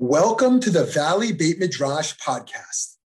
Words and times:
Welcome 0.00 0.60
to 0.60 0.70
the 0.70 0.84
Valley 0.84 1.32
Beit 1.32 1.58
Midrash 1.58 2.14
podcast, 2.24 2.98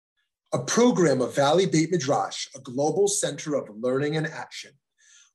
a 0.52 0.60
program 0.60 1.22
of 1.22 1.34
Valley 1.34 1.66
Beit 1.66 1.90
Midrash, 1.90 2.48
a 2.54 2.60
global 2.60 3.08
center 3.08 3.56
of 3.56 3.70
learning 3.80 4.18
and 4.18 4.28
action. 4.28 4.72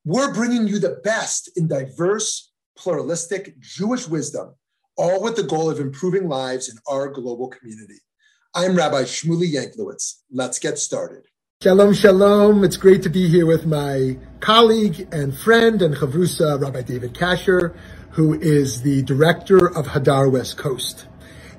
We're 0.05 0.35
bringing 0.35 0.69
you 0.69 0.79
the 0.79 1.01
best 1.03 1.51
in 1.57 1.67
diverse, 1.67 2.53
pluralistic 2.77 3.59
Jewish 3.59 4.07
wisdom, 4.07 4.55
all 4.99 5.23
with 5.23 5.37
the 5.37 5.45
goal 5.45 5.71
of 5.71 5.81
improving 5.81 6.29
lives 6.29 6.69
in 6.69 6.77
our 6.87 7.09
global 7.09 7.49
community. 7.49 8.01
I'm 8.55 8.77
Rabbi 8.77 9.05
Shmuly 9.05 9.51
Yanklowitz. 9.51 10.17
Let's 10.31 10.59
get 10.59 10.79
started. 10.79 11.25
Shalom, 11.63 11.95
shalom. 11.95 12.65
It's 12.65 12.77
great 12.77 13.03
to 13.05 13.09
be 13.09 13.29
here 13.29 13.47
with 13.47 13.65
my 13.65 14.19
colleague 14.41 15.09
and 15.11 15.35
friend 15.35 15.81
and 15.81 15.97
chavrusa, 15.97 16.61
Rabbi 16.61 16.83
David 16.83 17.15
Kasher, 17.15 17.75
who 18.11 18.35
is 18.35 18.83
the 18.83 19.01
director 19.05 19.67
of 19.67 19.87
Hadar 19.87 20.31
West 20.31 20.59
Coast. 20.59 21.07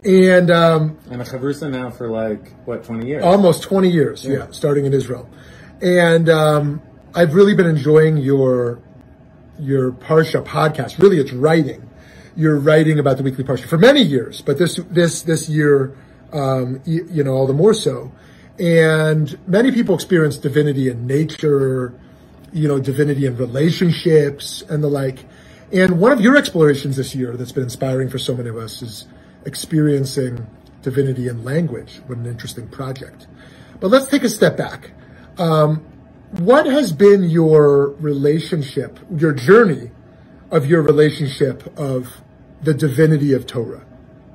And 0.08 0.50
um, 0.50 0.98
and 1.12 1.22
a 1.22 1.26
chavrusa 1.26 1.70
now 1.70 1.90
for 1.90 2.08
like 2.08 2.54
what 2.66 2.86
twenty 2.86 3.08
years? 3.08 3.26
Almost 3.26 3.64
twenty 3.64 3.90
years, 3.90 4.24
yeah, 4.24 4.38
yeah 4.38 4.48
starting 4.52 4.86
in 4.86 4.94
Israel. 4.94 5.30
And 5.82 6.30
um, 6.30 6.82
I've 7.14 7.34
really 7.34 7.54
been 7.54 7.68
enjoying 7.68 8.16
your 8.16 8.80
your 9.60 9.92
parsha 9.92 10.46
podcast. 10.46 10.98
Really, 10.98 11.20
it's 11.20 11.34
writing. 11.34 11.90
You're 12.38 12.58
writing 12.58 13.00
about 13.00 13.18
the 13.18 13.24
weekly 13.24 13.44
parsha 13.44 13.68
for 13.68 13.78
many 13.78 14.02
years, 14.02 14.42
but 14.42 14.58
this 14.58 14.78
this 14.90 15.24
this 15.24 15.50
year, 15.50 15.98
um, 16.32 16.82
you, 16.86 17.06
you 17.12 17.24
know, 17.26 17.34
all 17.34 17.46
the 17.46 17.54
more 17.54 17.74
so. 17.74 18.10
And 18.60 19.38
many 19.46 19.74
people 19.74 19.94
experience 19.94 20.38
divinity 20.38 20.88
in 20.88 21.06
nature, 21.06 21.94
you 22.54 22.70
know, 22.70 22.80
divinity 22.80 23.26
in 23.26 23.36
relationships 23.36 24.64
and 24.70 24.82
the 24.82 24.88
like. 24.88 25.26
And 25.74 26.00
one 26.00 26.14
of 26.14 26.22
your 26.22 26.38
explorations 26.38 26.96
this 26.96 27.14
year 27.14 27.36
that's 27.36 27.52
been 27.52 27.64
inspiring 27.64 28.08
for 28.08 28.18
so 28.18 28.34
many 28.34 28.48
of 28.48 28.56
us 28.56 28.82
is 28.82 29.06
experiencing 29.48 30.46
divinity 30.84 31.28
in 31.28 31.44
language. 31.44 32.02
What 32.06 32.20
an 32.20 32.26
interesting 32.28 32.68
project. 32.68 33.26
But 33.80 33.88
let's 33.88 34.08
take 34.08 34.24
a 34.24 34.30
step 34.30 34.58
back. 34.58 34.92
Um, 35.38 35.78
what 36.32 36.66
has 36.66 36.92
been 36.92 37.24
your 37.24 37.92
relationship, 37.94 39.00
your 39.16 39.32
journey 39.32 39.92
of 40.52 40.66
your 40.66 40.82
relationship 40.82 41.66
of 41.80 42.22
the 42.62 42.74
divinity 42.74 43.34
of 43.34 43.48
Torah 43.48 43.86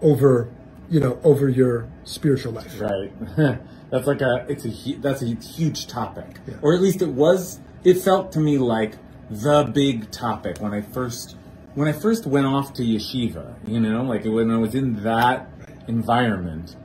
over, 0.00 0.48
you 0.88 1.00
know, 1.00 1.20
over 1.22 1.48
your 1.48 1.88
spiritual 2.04 2.52
life? 2.52 2.80
Right. 2.80 3.12
that's 3.90 4.06
like 4.06 4.22
a, 4.22 4.46
it's 4.48 4.64
a, 4.64 4.94
that's 4.94 5.22
a 5.22 5.34
huge 5.34 5.86
topic. 5.86 6.38
Yeah. 6.46 6.54
Or 6.62 6.74
at 6.74 6.80
least 6.80 7.02
it 7.02 7.10
was, 7.10 7.60
it 7.84 7.98
felt 7.98 8.32
to 8.32 8.40
me 8.40 8.56
like 8.58 8.94
the 9.28 9.64
big 9.64 10.10
topic 10.10 10.58
when 10.60 10.72
I 10.72 10.80
first 10.80 11.36
when 11.74 11.88
I 11.88 11.92
first 11.92 12.26
went 12.26 12.46
off 12.46 12.74
to 12.74 12.82
yeshiva, 12.82 13.56
you 13.66 13.80
know, 13.80 14.02
like 14.02 14.24
when 14.24 14.50
I 14.50 14.58
was 14.58 14.74
in 14.74 15.02
that 15.04 15.48
environment, 15.88 16.76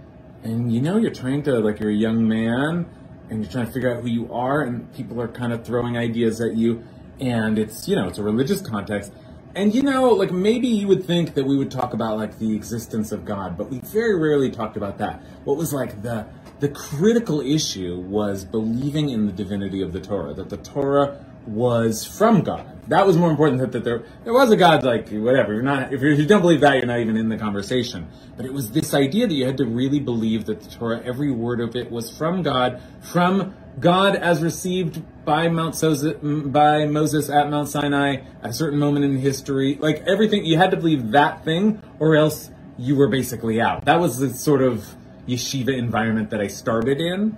and 0.43 0.73
you 0.73 0.81
know, 0.81 0.97
you're 0.97 1.13
trying 1.13 1.43
to, 1.43 1.59
like, 1.59 1.79
you're 1.79 1.89
a 1.89 1.95
young 1.95 2.27
man, 2.27 2.87
and 3.29 3.43
you're 3.43 3.51
trying 3.51 3.65
to 3.65 3.71
figure 3.71 3.93
out 3.93 4.01
who 4.01 4.09
you 4.09 4.31
are, 4.33 4.61
and 4.61 4.93
people 4.93 5.21
are 5.21 5.27
kind 5.27 5.51
of 5.51 5.65
throwing 5.65 5.97
ideas 5.97 6.39
at 6.39 6.55
you, 6.55 6.83
and 7.19 7.59
it's, 7.59 7.87
you 7.87 7.95
know, 7.95 8.07
it's 8.07 8.17
a 8.17 8.23
religious 8.23 8.61
context. 8.61 9.11
And 9.55 9.73
you 9.73 9.81
know, 9.81 10.09
like 10.11 10.31
maybe 10.31 10.67
you 10.67 10.87
would 10.87 11.05
think 11.05 11.33
that 11.33 11.45
we 11.45 11.57
would 11.57 11.71
talk 11.71 11.93
about 11.93 12.17
like 12.17 12.37
the 12.37 12.55
existence 12.55 13.11
of 13.11 13.25
God, 13.25 13.57
but 13.57 13.71
we 13.71 13.79
very 13.79 14.15
rarely 14.15 14.51
talked 14.51 14.77
about 14.77 14.99
that. 14.99 15.23
What 15.45 15.57
was 15.57 15.73
like 15.73 16.03
the 16.03 16.27
the 16.59 16.69
critical 16.69 17.41
issue 17.41 17.99
was 17.99 18.45
believing 18.45 19.09
in 19.09 19.25
the 19.25 19.31
divinity 19.31 19.81
of 19.81 19.93
the 19.93 19.99
Torah, 19.99 20.35
that 20.35 20.49
the 20.49 20.57
Torah 20.57 21.25
was 21.47 22.05
from 22.05 22.41
God. 22.41 22.73
That 22.89 23.05
was 23.05 23.17
more 23.17 23.29
important 23.29 23.59
that, 23.59 23.71
that 23.73 23.83
there 23.83 24.03
there 24.23 24.33
was 24.33 24.49
a 24.51 24.55
God, 24.55 24.83
like 24.83 25.09
whatever. 25.09 25.53
You're 25.53 25.61
not 25.61 25.93
if, 25.93 26.01
if 26.01 26.19
you 26.19 26.25
don't 26.25 26.41
believe 26.41 26.61
that, 26.61 26.77
you're 26.77 26.85
not 26.85 26.99
even 26.99 27.17
in 27.17 27.29
the 27.29 27.37
conversation. 27.37 28.07
But 28.35 28.45
it 28.45 28.53
was 28.53 28.71
this 28.71 28.93
idea 28.93 29.27
that 29.27 29.33
you 29.33 29.45
had 29.45 29.57
to 29.57 29.65
really 29.65 29.99
believe 29.99 30.45
that 30.45 30.61
the 30.61 30.69
Torah, 30.69 31.01
every 31.03 31.31
word 31.31 31.59
of 31.59 31.75
it, 31.75 31.91
was 31.91 32.15
from 32.15 32.43
God, 32.43 32.81
from 33.01 33.55
God 33.79 34.15
as 34.15 34.41
received 34.41 35.03
by 35.25 35.49
Mount 35.49 35.75
Soz- 35.75 36.51
by 36.51 36.85
Moses 36.85 37.29
at 37.29 37.49
Mount 37.49 37.67
Sinai 37.67 38.17
at 38.41 38.49
a 38.49 38.53
certain 38.53 38.79
moment 38.79 39.05
in 39.05 39.17
history. 39.17 39.77
Like 39.79 40.03
everything, 40.07 40.45
you 40.45 40.57
had 40.57 40.71
to 40.71 40.77
believe 40.77 41.11
that 41.11 41.43
thing, 41.43 41.81
or 41.99 42.15
else 42.15 42.49
you 42.77 42.95
were 42.95 43.09
basically 43.09 43.59
out. 43.59 43.85
That 43.85 43.99
was 43.99 44.17
the 44.17 44.33
sort 44.33 44.61
of 44.61 44.95
yeshiva 45.27 45.77
environment 45.77 46.29
that 46.29 46.39
I 46.39 46.47
started 46.47 47.01
in. 47.01 47.37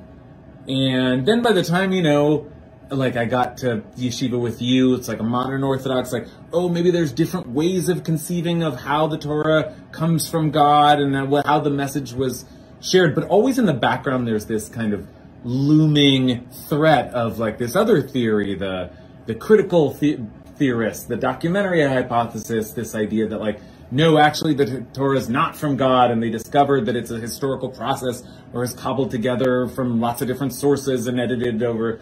And 0.67 1.25
then 1.25 1.41
by 1.41 1.53
the 1.53 1.63
time 1.63 1.91
you 1.91 2.03
know 2.03 2.51
like 2.91 3.16
I 3.16 3.25
got 3.25 3.57
to 3.57 3.83
yeshiva 3.97 4.39
with 4.39 4.61
you. 4.61 4.95
It's 4.95 5.07
like 5.07 5.19
a 5.19 5.23
modern 5.23 5.63
Orthodox, 5.63 6.11
like, 6.11 6.27
oh, 6.51 6.69
maybe 6.69 6.91
there's 6.91 7.11
different 7.11 7.50
ways 7.50 7.89
of 7.89 8.03
conceiving 8.03 8.63
of 8.63 8.81
how 8.81 9.07
the 9.07 9.17
Torah 9.17 9.75
comes 9.91 10.29
from 10.29 10.51
God 10.51 11.00
and 11.00 11.16
how 11.45 11.59
the 11.59 11.69
message 11.69 12.13
was 12.13 12.45
shared. 12.81 13.16
But 13.16 13.25
always 13.25 13.59
in 13.59 13.66
the 13.66 13.73
background, 13.73 14.27
there's 14.27 14.45
this 14.45 14.69
kind 14.69 14.94
of 14.94 15.07
looming 15.44 16.47
threat 16.67 17.13
of 17.13 17.39
like 17.39 17.57
this 17.57 17.75
other 17.75 18.01
theory, 18.01 18.55
the 18.55 18.91
the 19.25 19.35
critical 19.35 19.94
the- 19.94 20.19
theorist, 20.56 21.07
the 21.07 21.16
documentary 21.16 21.81
hypothesis, 21.81 22.71
this 22.71 22.95
idea 22.95 23.27
that 23.27 23.39
like 23.39 23.59
no, 23.91 24.19
actually 24.19 24.53
the 24.53 24.85
Torah 24.94 25.17
is 25.17 25.29
not 25.29 25.56
from 25.56 25.75
God, 25.75 26.11
and 26.11 26.21
they 26.21 26.29
discovered 26.29 26.85
that 26.85 26.95
it's 26.95 27.09
a 27.09 27.19
historical 27.19 27.69
process 27.69 28.23
or 28.53 28.63
is 28.63 28.73
cobbled 28.73 29.09
together 29.09 29.67
from 29.67 30.00
lots 30.00 30.21
of 30.21 30.27
different 30.27 30.53
sources 30.53 31.07
and 31.07 31.19
edited 31.19 31.63
over 31.63 32.00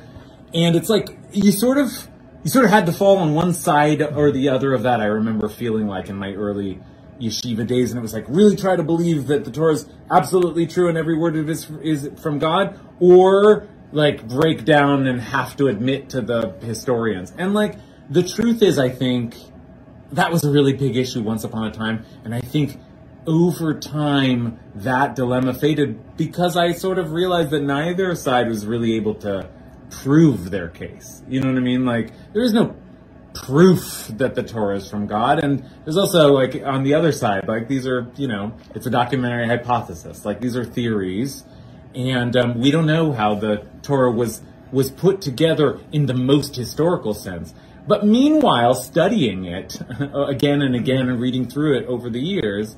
and 0.53 0.75
it's 0.75 0.89
like 0.89 1.17
you 1.31 1.51
sort 1.51 1.77
of 1.77 1.91
you 2.43 2.49
sort 2.49 2.65
of 2.65 2.71
had 2.71 2.85
to 2.85 2.93
fall 2.93 3.17
on 3.17 3.33
one 3.33 3.53
side 3.53 4.01
or 4.01 4.31
the 4.31 4.49
other 4.49 4.73
of 4.73 4.83
that. 4.83 5.01
I 5.01 5.05
remember 5.05 5.49
feeling 5.49 5.87
like 5.87 6.09
in 6.09 6.15
my 6.15 6.33
early 6.33 6.79
yeshiva 7.19 7.65
days, 7.65 7.91
and 7.91 7.99
it 7.99 8.01
was 8.01 8.13
like 8.13 8.25
really 8.27 8.55
try 8.55 8.75
to 8.75 8.83
believe 8.83 9.27
that 9.27 9.43
the 9.43 9.51
Torah 9.51 9.73
is 9.73 9.87
absolutely 10.09 10.67
true 10.67 10.87
and 10.87 10.97
every 10.97 11.17
word 11.17 11.35
of 11.35 11.49
it 11.49 11.51
is, 11.51 11.69
is 11.81 12.09
from 12.21 12.39
God, 12.39 12.79
or 12.99 13.67
like 13.91 14.27
break 14.27 14.65
down 14.65 15.07
and 15.07 15.19
have 15.19 15.57
to 15.57 15.67
admit 15.67 16.09
to 16.11 16.21
the 16.21 16.51
historians. 16.61 17.33
And 17.37 17.53
like 17.53 17.75
the 18.09 18.23
truth 18.23 18.61
is, 18.61 18.77
I 18.79 18.89
think 18.89 19.35
that 20.13 20.31
was 20.31 20.43
a 20.43 20.51
really 20.51 20.73
big 20.73 20.95
issue 20.95 21.21
once 21.21 21.43
upon 21.43 21.67
a 21.67 21.71
time, 21.71 22.05
and 22.23 22.33
I 22.33 22.41
think 22.41 22.79
over 23.25 23.77
time 23.77 24.57
that 24.73 25.15
dilemma 25.15 25.53
faded 25.53 26.15
because 26.15 26.55
I 26.55 26.71
sort 26.71 26.97
of 26.97 27.11
realized 27.11 27.49
that 27.49 27.61
neither 27.61 28.15
side 28.15 28.47
was 28.47 28.65
really 28.65 28.93
able 28.93 29.15
to 29.15 29.49
prove 29.89 30.51
their 30.51 30.69
case. 30.69 31.21
You 31.27 31.41
know 31.41 31.49
what 31.49 31.57
I 31.57 31.61
mean? 31.61 31.85
Like, 31.85 32.11
there 32.33 32.43
is 32.43 32.53
no 32.53 32.75
proof 33.33 34.07
that 34.17 34.35
the 34.35 34.43
Torah 34.43 34.77
is 34.77 34.89
from 34.89 35.07
God. 35.07 35.43
And 35.43 35.63
there's 35.83 35.97
also, 35.97 36.31
like, 36.31 36.61
on 36.63 36.83
the 36.83 36.93
other 36.93 37.11
side, 37.11 37.47
like, 37.47 37.67
these 37.67 37.87
are, 37.87 38.07
you 38.15 38.27
know, 38.27 38.53
it's 38.73 38.85
a 38.85 38.89
documentary 38.89 39.47
hypothesis. 39.47 40.25
Like, 40.25 40.41
these 40.41 40.55
are 40.55 40.65
theories. 40.65 41.43
And 41.95 42.35
um, 42.35 42.59
we 42.59 42.71
don't 42.71 42.85
know 42.85 43.11
how 43.11 43.35
the 43.35 43.65
Torah 43.81 44.11
was, 44.11 44.41
was 44.71 44.91
put 44.91 45.21
together 45.21 45.79
in 45.91 46.05
the 46.05 46.13
most 46.13 46.55
historical 46.55 47.13
sense. 47.13 47.53
But 47.87 48.05
meanwhile, 48.05 48.73
studying 48.73 49.45
it 49.45 49.79
again 50.13 50.61
and 50.61 50.75
again 50.75 51.07
and 51.07 51.19
reading 51.19 51.47
through 51.47 51.77
it 51.77 51.85
over 51.85 52.09
the 52.09 52.19
years, 52.19 52.75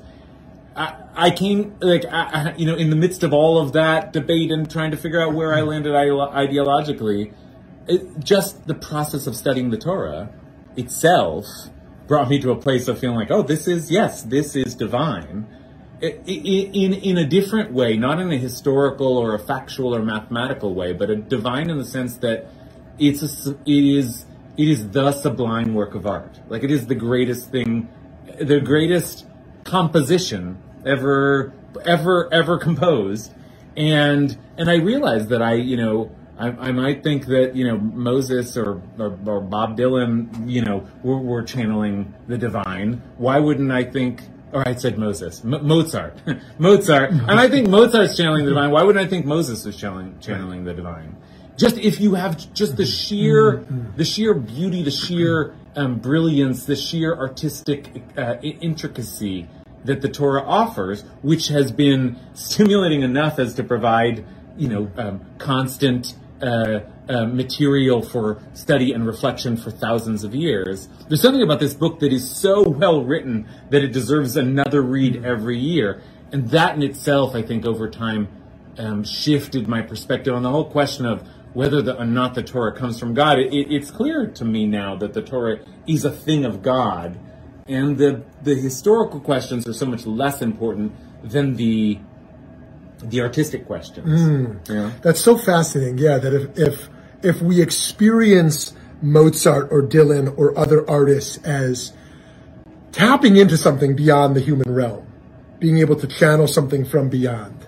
I, 0.80 1.26
I 1.26 1.30
came 1.30 1.76
like 1.80 2.06
I, 2.06 2.54
you 2.56 2.64
know 2.64 2.74
in 2.74 2.88
the 2.88 2.96
midst 2.96 3.22
of 3.22 3.34
all 3.34 3.58
of 3.58 3.74
that 3.74 4.14
debate 4.14 4.50
and 4.50 4.70
trying 4.70 4.92
to 4.92 4.96
figure 4.96 5.20
out 5.20 5.34
where 5.34 5.52
I 5.52 5.60
landed 5.60 5.92
ideologically, 5.92 7.34
it, 7.86 8.20
just 8.20 8.66
the 8.66 8.74
process 8.74 9.26
of 9.26 9.36
studying 9.36 9.68
the 9.68 9.76
Torah 9.76 10.32
itself 10.78 11.44
brought 12.06 12.30
me 12.30 12.40
to 12.40 12.50
a 12.50 12.56
place 12.56 12.88
of 12.88 12.98
feeling 12.98 13.18
like, 13.18 13.30
oh, 13.30 13.42
this 13.42 13.68
is 13.68 13.90
yes, 13.90 14.22
this 14.22 14.56
is 14.56 14.74
divine, 14.74 15.46
in 16.00 16.94
in 16.94 17.18
a 17.18 17.26
different 17.26 17.72
way, 17.72 17.98
not 17.98 18.18
in 18.18 18.32
a 18.32 18.38
historical 18.38 19.18
or 19.18 19.34
a 19.34 19.38
factual 19.38 19.94
or 19.94 20.02
mathematical 20.02 20.74
way, 20.74 20.94
but 20.94 21.10
a 21.10 21.16
divine 21.16 21.68
in 21.68 21.76
the 21.76 21.84
sense 21.84 22.16
that 22.18 22.46
it's 22.98 23.22
a, 23.22 23.50
it 23.66 23.84
is 23.84 24.24
it 24.56 24.66
is 24.66 24.88
the 24.92 25.12
sublime 25.12 25.74
work 25.74 25.94
of 25.94 26.06
art. 26.06 26.40
Like 26.48 26.64
it 26.64 26.70
is 26.70 26.86
the 26.86 26.94
greatest 26.94 27.50
thing, 27.50 27.90
the 28.40 28.60
greatest 28.60 29.26
composition 29.64 30.56
ever 30.86 31.52
ever 31.84 32.32
ever 32.32 32.58
composed 32.58 33.32
and 33.76 34.36
and 34.56 34.70
i 34.70 34.76
realized 34.76 35.28
that 35.28 35.42
i 35.42 35.54
you 35.54 35.76
know 35.76 36.10
I, 36.40 36.48
I 36.48 36.72
might 36.72 37.04
think 37.04 37.26
that 37.26 37.54
you 37.54 37.66
know 37.66 37.76
Moses 37.76 38.56
or, 38.56 38.82
or, 38.98 39.18
or 39.26 39.40
Bob 39.42 39.76
Dylan, 39.76 40.50
you 40.50 40.62
know, 40.62 40.88
were, 41.02 41.18
were, 41.18 41.42
channeling 41.42 42.14
the 42.28 42.38
divine. 42.38 43.02
Why 43.18 43.38
wouldn't 43.38 43.70
I 43.70 43.84
think? 43.84 44.22
Or 44.52 44.66
I 44.66 44.74
said 44.74 44.98
Moses, 44.98 45.42
M- 45.44 45.64
Mozart, 45.64 46.18
Mozart, 46.58 47.10
and 47.12 47.38
I 47.38 47.48
think 47.48 47.68
Mozart's 47.68 48.16
channeling 48.16 48.46
the 48.46 48.52
divine. 48.52 48.70
Why 48.70 48.82
wouldn't 48.82 49.04
I 49.04 49.08
think 49.08 49.26
Moses 49.26 49.64
was 49.64 49.76
channeling 49.76 50.18
channeling 50.20 50.64
the 50.64 50.72
divine? 50.72 51.16
Just 51.58 51.76
if 51.76 52.00
you 52.00 52.14
have 52.14 52.54
just 52.54 52.78
the 52.78 52.86
sheer, 52.86 53.66
the 53.96 54.04
sheer 54.04 54.32
beauty, 54.32 54.82
the 54.82 54.90
sheer 54.90 55.54
um, 55.76 55.98
brilliance, 55.98 56.64
the 56.64 56.74
sheer 56.74 57.14
artistic 57.14 58.02
uh, 58.16 58.36
intricacy 58.40 59.46
that 59.84 60.02
the 60.02 60.08
Torah 60.08 60.42
offers, 60.42 61.02
which 61.22 61.48
has 61.48 61.72
been 61.72 62.18
stimulating 62.34 63.02
enough 63.02 63.38
as 63.38 63.54
to 63.54 63.64
provide, 63.64 64.24
you 64.56 64.68
know, 64.68 64.90
um, 64.96 65.24
constant 65.38 66.14
uh, 66.42 66.80
uh, 67.08 67.26
material 67.26 68.02
for 68.02 68.40
study 68.54 68.92
and 68.92 69.06
reflection 69.06 69.56
for 69.56 69.70
thousands 69.70 70.24
of 70.24 70.34
years. 70.34 70.88
There's 71.08 71.20
something 71.20 71.42
about 71.42 71.60
this 71.60 71.74
book 71.74 72.00
that 72.00 72.12
is 72.12 72.30
so 72.30 72.68
well 72.68 73.04
written 73.04 73.48
that 73.70 73.82
it 73.82 73.92
deserves 73.92 74.36
another 74.36 74.82
read 74.82 75.24
every 75.24 75.58
year. 75.58 76.02
and 76.32 76.48
that 76.50 76.76
in 76.76 76.82
itself, 76.82 77.34
I 77.34 77.42
think, 77.42 77.66
over 77.66 77.90
time, 77.90 78.28
um, 78.78 79.02
shifted 79.04 79.66
my 79.66 79.82
perspective 79.82 80.32
on 80.34 80.42
the 80.42 80.50
whole 80.50 80.70
question 80.70 81.04
of 81.04 81.26
whether 81.52 81.82
the, 81.82 81.98
or 81.98 82.04
not 82.04 82.34
the 82.34 82.42
Torah 82.42 82.72
comes 82.72 82.98
from 82.98 83.14
God. 83.14 83.38
It, 83.38 83.52
it, 83.52 83.72
it's 83.74 83.90
clear 83.90 84.28
to 84.28 84.44
me 84.44 84.66
now 84.66 84.94
that 84.96 85.12
the 85.12 85.22
Torah 85.22 85.58
is 85.86 86.04
a 86.04 86.10
thing 86.10 86.44
of 86.44 86.62
God, 86.62 87.18
and 87.70 87.96
the 87.96 88.22
the 88.42 88.54
historical 88.54 89.20
questions 89.20 89.66
are 89.66 89.72
so 89.72 89.86
much 89.86 90.04
less 90.06 90.42
important 90.42 90.92
than 91.22 91.54
the 91.54 91.98
the 93.02 93.20
artistic 93.20 93.66
questions. 93.66 94.20
Mm. 94.20 94.68
Yeah. 94.68 94.90
That's 95.02 95.20
so 95.20 95.38
fascinating. 95.38 95.98
Yeah, 95.98 96.18
that 96.18 96.34
if 96.34 96.58
if 96.58 96.88
if 97.22 97.40
we 97.40 97.62
experience 97.62 98.74
Mozart 99.02 99.68
or 99.70 99.82
Dylan 99.82 100.36
or 100.36 100.58
other 100.58 100.88
artists 100.90 101.38
as 101.44 101.92
tapping 102.92 103.36
into 103.36 103.56
something 103.56 103.94
beyond 103.94 104.34
the 104.34 104.40
human 104.40 104.74
realm, 104.74 105.06
being 105.58 105.78
able 105.78 105.96
to 105.96 106.06
channel 106.06 106.46
something 106.46 106.84
from 106.84 107.08
beyond, 107.08 107.66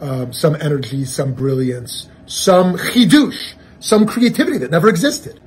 um, 0.00 0.32
some 0.32 0.56
energy, 0.56 1.04
some 1.04 1.34
brilliance, 1.34 2.08
some 2.26 2.76
chidush, 2.76 3.54
some 3.80 4.06
creativity 4.06 4.58
that 4.58 4.70
never 4.70 4.88
existed, 4.88 5.38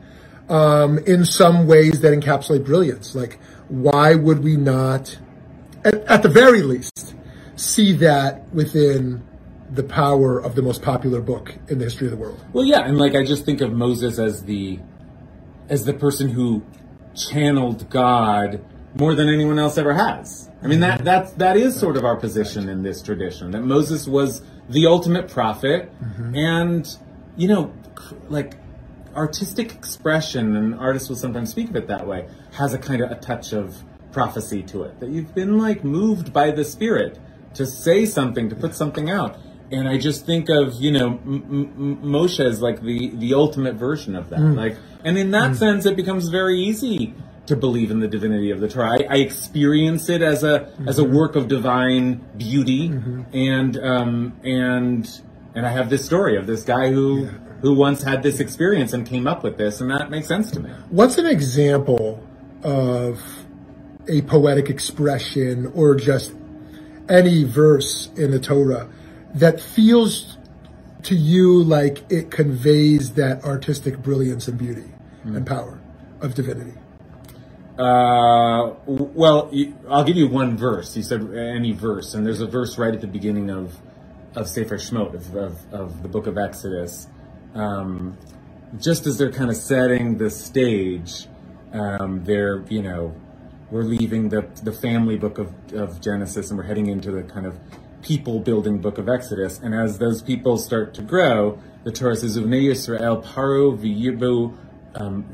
um, 0.50 1.00
in 1.00 1.26
some 1.26 1.68
ways 1.68 2.02
that 2.02 2.14
encapsulate 2.14 2.64
brilliance. 2.64 3.16
Like, 3.16 3.40
why 3.70 4.16
would 4.16 4.44
we 4.44 4.56
not, 4.56 5.18
at, 5.84 5.96
at 6.06 6.24
the 6.24 6.30
very 6.30 6.62
least, 6.62 7.16
see 7.56 7.94
that 7.94 8.48
within 8.54 9.24
the 9.72 9.84
power 9.84 10.40
of 10.40 10.56
the 10.56 10.62
most 10.62 10.82
popular 10.82 11.22
book 11.22 11.54
in 11.68 11.80
the 11.80 11.86
history 11.86 12.08
of 12.08 12.12
the 12.12 12.18
world? 12.18 12.44
Well, 12.54 12.66
yeah, 12.66 12.82
and 12.82 12.98
like 12.98 13.16
I 13.16 13.24
just 13.24 13.46
think 13.46 13.62
of 13.62 13.72
Moses 13.72 14.20
as 14.20 14.44
the 14.44 14.80
as 15.70 15.84
the 15.84 15.94
person 15.94 16.30
who 16.30 16.64
channeled 17.14 17.90
God 17.90 18.64
more 18.96 19.16
than 19.16 19.28
anyone 19.28 19.60
else 19.60 19.78
ever 19.78 19.94
has. 19.94 20.50
I 20.64 20.68
mean 20.68 20.80
that 20.80 21.04
that 21.04 21.38
that 21.38 21.58
is 21.58 21.78
sort 21.78 21.98
of 21.98 22.06
our 22.06 22.16
position 22.16 22.70
in 22.70 22.84
this 22.84 23.02
tradition 23.02 23.52
that 23.52 23.62
Moses 23.62 24.08
was 24.08 24.42
the 24.70 24.88
ultimate 24.88 25.30
prophet, 25.30 25.92
mm-hmm. 26.02 26.36
and 26.36 26.98
you 27.36 27.48
know, 27.48 27.74
like 28.30 28.56
artistic 29.18 29.74
expression, 29.74 30.56
and 30.56 30.76
artists 30.76 31.10
will 31.10 31.16
sometimes 31.16 31.50
speak 31.50 31.70
of 31.70 31.76
it 31.76 31.88
that 31.88 32.08
way, 32.08 32.30
has 32.54 32.74
a 32.74 32.78
kind 32.78 33.02
of 33.02 33.12
a 33.12 33.16
touch 33.16 33.52
of 33.52 33.84
prophecy 34.12 34.64
to 34.64 34.84
it. 34.84 35.00
That 35.00 35.10
you've 35.10 35.34
been 35.36 35.58
like 35.58 35.84
moved 35.84 36.32
by 36.32 36.52
the 36.52 36.64
Spirit 36.64 37.20
to 37.56 37.66
say 37.66 38.06
something, 38.06 38.50
to 38.50 38.56
put 38.56 38.76
something 38.76 39.10
out. 39.10 39.38
And 39.72 39.90
I 39.90 39.98
just 39.98 40.26
think 40.26 40.50
of 40.50 40.76
you 40.76 40.92
know 40.92 41.20
M- 41.26 41.74
M- 41.78 41.98
Moshe 42.04 42.40
as 42.40 42.62
like 42.62 42.82
the 42.82 43.10
the 43.16 43.34
ultimate 43.34 43.76
version 43.76 44.16
of 44.16 44.30
that. 44.30 44.40
Mm. 44.40 44.56
Like, 44.56 44.78
and 45.04 45.18
in 45.18 45.32
that 45.32 45.52
mm. 45.52 45.56
sense, 45.58 45.86
it 45.86 45.98
becomes 45.98 46.30
very 46.30 46.60
easy 46.62 47.14
to 47.48 47.56
believe 47.56 47.92
in 47.92 48.00
the 48.00 48.08
divinity 48.08 48.52
of 48.52 48.60
the 48.60 48.68
Torah. 48.68 49.00
I, 49.02 49.16
I 49.16 49.18
experience 49.18 50.10
it 50.10 50.22
as 50.22 50.44
a 50.44 50.72
as 50.88 51.00
a 51.00 51.04
mm-hmm. 51.04 51.16
work 51.16 51.36
of 51.36 51.50
divine 51.50 52.26
beauty, 52.38 52.90
mm-hmm. 52.90 53.24
and 53.34 53.78
um, 53.78 54.40
and 54.44 55.22
and 55.54 55.66
I 55.66 55.72
have 55.72 55.90
this 55.90 56.06
story 56.06 56.38
of 56.38 56.46
this 56.48 56.64
guy 56.64 56.92
who 56.92 57.30
who 57.62 57.74
once 57.74 58.04
had 58.04 58.24
this 58.24 58.40
experience 58.40 58.94
and 58.94 59.06
came 59.06 59.28
up 59.28 59.44
with 59.44 59.58
this, 59.58 59.82
and 59.82 59.90
that 59.92 60.10
makes 60.10 60.28
sense 60.28 60.52
to 60.52 60.60
me. 60.60 60.70
What's 60.90 61.18
an 61.18 61.26
example 61.26 62.26
of 62.64 63.22
a 64.08 64.22
poetic 64.24 64.70
expression 64.70 65.72
or 65.76 65.96
just 65.96 66.34
any 67.10 67.44
verse 67.44 68.10
in 68.16 68.32
the 68.32 68.40
Torah 68.40 68.90
that 69.34 69.60
feels 69.60 70.38
to 71.04 71.16
you 71.16 71.64
like 71.64 72.04
it 72.12 72.32
conveys 72.32 73.14
that 73.14 73.44
artistic 73.44 73.98
brilliance 74.00 74.48
and 74.48 74.58
beauty 74.58 74.92
and 75.24 75.46
power 75.46 75.80
of 76.22 76.36
divinity? 76.36 76.74
Uh, 77.78 78.74
well, 78.88 79.52
I'll 79.88 80.04
give 80.04 80.18
you 80.18 80.28
one 80.28 80.58
verse. 80.58 80.98
You 80.98 81.04
said 81.04 81.22
any 81.36 81.74
verse, 81.74 82.16
and 82.16 82.26
there's 82.26 82.42
a 82.42 82.48
verse 82.48 82.78
right 82.78 82.94
at 82.94 83.02
the 83.02 83.08
beginning 83.08 83.50
of 83.50 83.78
of 84.36 84.48
Sefer 84.48 84.78
Shemot 84.78 85.16
of, 85.16 85.36
of, 85.36 85.74
of 85.74 86.04
the 86.04 86.10
book 86.10 86.28
of 86.28 86.38
Exodus. 86.38 87.08
Um, 87.56 88.18
just 88.80 89.08
as 89.08 89.18
they're 89.18 89.32
kind 89.32 89.50
of 89.50 89.56
setting 89.56 90.18
the 90.18 90.30
stage, 90.30 91.28
um, 91.74 92.24
they're 92.24 92.64
you 92.70 92.82
know 92.82 93.16
we're 93.72 93.84
leaving 93.84 94.30
the 94.30 94.48
the 94.64 94.72
family 94.72 95.18
book 95.18 95.38
of, 95.38 95.54
of 95.74 96.02
Genesis 96.02 96.50
and 96.50 96.58
we're 96.58 96.66
heading 96.66 96.88
into 96.88 97.12
the 97.12 97.24
kind 97.24 97.46
of 97.46 97.58
people 98.02 98.40
building 98.40 98.80
book 98.80 98.98
of 98.98 99.10
Exodus. 99.10 99.60
And 99.60 99.74
as 99.74 99.98
those 99.98 100.22
people 100.22 100.58
start 100.58 100.94
to 100.96 101.02
grow, 101.02 101.60
the 101.84 101.92
Torah 101.92 102.16
says, 102.16 102.38
"Uvnei 102.38 102.70
Yisrael 102.70 103.24
paro 103.24 103.78
v'yirbu." 103.78 104.58
Um, 104.96 105.26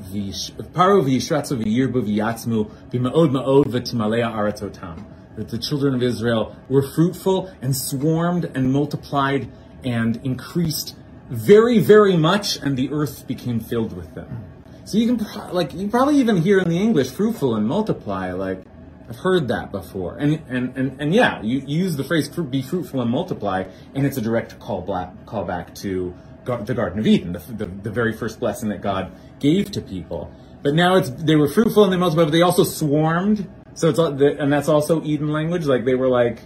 paro 0.73 1.01
v'yishratzu 1.03 1.61
v'yirbu 1.63 2.03
v'yatzmu 2.07 2.69
b'ma'od 2.91 3.31
ma'od 3.31 3.65
v'timalea 3.65 4.31
aratzotam. 4.31 5.05
That 5.35 5.49
the 5.49 5.57
children 5.57 5.95
of 5.95 6.03
Israel 6.03 6.55
were 6.69 6.83
fruitful 6.83 7.51
and 7.61 7.75
swarmed 7.75 8.45
and 8.53 8.71
multiplied 8.71 9.49
and 9.83 10.19
increased 10.23 10.95
very, 11.33 11.79
very 11.79 12.15
much, 12.15 12.57
and 12.57 12.77
the 12.77 12.91
earth 12.91 13.27
became 13.27 13.59
filled 13.59 13.95
with 13.95 14.13
them. 14.13 14.43
So 14.85 14.97
you 14.97 15.07
can 15.07 15.25
pro- 15.25 15.51
like 15.51 15.73
you 15.73 15.87
probably 15.87 16.17
even 16.17 16.37
hear 16.37 16.59
in 16.59 16.69
the 16.69 16.77
English 16.77 17.09
fruitful 17.09 17.55
and 17.55 17.67
multiply. 17.67 18.33
Like 18.33 18.63
I've 19.09 19.17
heard 19.17 19.47
that 19.47 19.71
before, 19.71 20.17
and 20.17 20.43
and 20.47 20.77
and, 20.77 21.01
and 21.01 21.13
yeah, 21.13 21.41
you, 21.41 21.59
use 21.65 21.95
the 21.95 22.03
phrase 22.03 22.29
"be 22.29 22.61
fruitful 22.61 23.01
and 23.01 23.09
multiply," 23.09 23.63
and 23.95 24.05
it's 24.05 24.17
a 24.17 24.21
direct 24.21 24.59
call 24.59 24.81
back 24.81 25.25
call 25.25 25.45
back 25.45 25.73
to 25.75 26.13
Gar- 26.45 26.63
the 26.63 26.73
Garden 26.73 26.99
of 26.99 27.07
Eden, 27.07 27.33
the, 27.33 27.39
the 27.39 27.65
the 27.65 27.91
very 27.91 28.13
first 28.13 28.39
blessing 28.39 28.69
that 28.69 28.81
God 28.81 29.11
gave 29.39 29.71
to 29.71 29.81
people. 29.81 30.31
But 30.61 30.75
now 30.75 30.97
it's 30.97 31.09
they 31.09 31.35
were 31.35 31.47
fruitful 31.47 31.83
and 31.83 31.91
they 31.91 31.97
multiplied, 31.97 32.27
but 32.27 32.31
they 32.31 32.41
also 32.41 32.63
swarmed. 32.63 33.49
So 33.73 33.89
it's 33.89 33.99
and 33.99 34.53
that's 34.53 34.69
also 34.69 35.01
Eden 35.03 35.29
language. 35.31 35.65
Like 35.65 35.85
they 35.85 35.95
were 35.95 36.09
like 36.09 36.39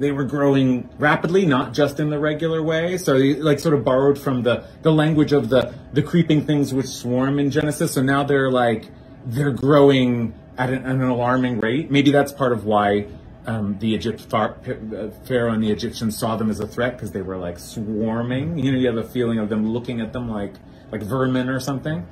they 0.00 0.12
were 0.12 0.24
growing 0.24 0.88
rapidly, 0.98 1.44
not 1.44 1.74
just 1.74 2.00
in 2.00 2.08
the 2.08 2.18
regular 2.18 2.62
way. 2.62 2.96
So 2.96 3.12
like 3.12 3.58
sort 3.58 3.74
of 3.74 3.84
borrowed 3.84 4.18
from 4.18 4.42
the, 4.42 4.64
the 4.80 4.90
language 4.90 5.32
of 5.32 5.50
the, 5.50 5.74
the 5.92 6.02
creeping 6.02 6.46
things 6.46 6.72
which 6.72 6.86
swarm 6.86 7.38
in 7.38 7.50
Genesis. 7.50 7.92
So 7.92 8.02
now 8.02 8.24
they're 8.24 8.50
like, 8.50 8.88
they're 9.26 9.52
growing 9.52 10.32
at 10.56 10.70
an, 10.70 10.86
an 10.86 11.02
alarming 11.02 11.60
rate. 11.60 11.90
Maybe 11.90 12.10
that's 12.10 12.32
part 12.32 12.52
of 12.52 12.64
why 12.64 13.08
um, 13.46 13.78
the 13.78 13.88
Egypt 13.88 14.26
uh, 14.32 14.54
Pharaoh 15.24 15.52
and 15.52 15.62
the 15.62 15.70
Egyptians 15.70 16.16
saw 16.18 16.34
them 16.36 16.48
as 16.48 16.60
a 16.60 16.66
threat 16.66 16.94
because 16.94 17.12
they 17.12 17.22
were 17.22 17.36
like 17.36 17.58
swarming. 17.58 18.58
You 18.58 18.72
know, 18.72 18.78
you 18.78 18.86
have 18.86 18.96
a 18.96 19.08
feeling 19.08 19.38
of 19.38 19.50
them 19.50 19.68
looking 19.68 20.00
at 20.00 20.14
them 20.14 20.30
like 20.30 20.54
like 20.90 21.02
vermin 21.02 21.50
or 21.50 21.60
something. 21.60 22.06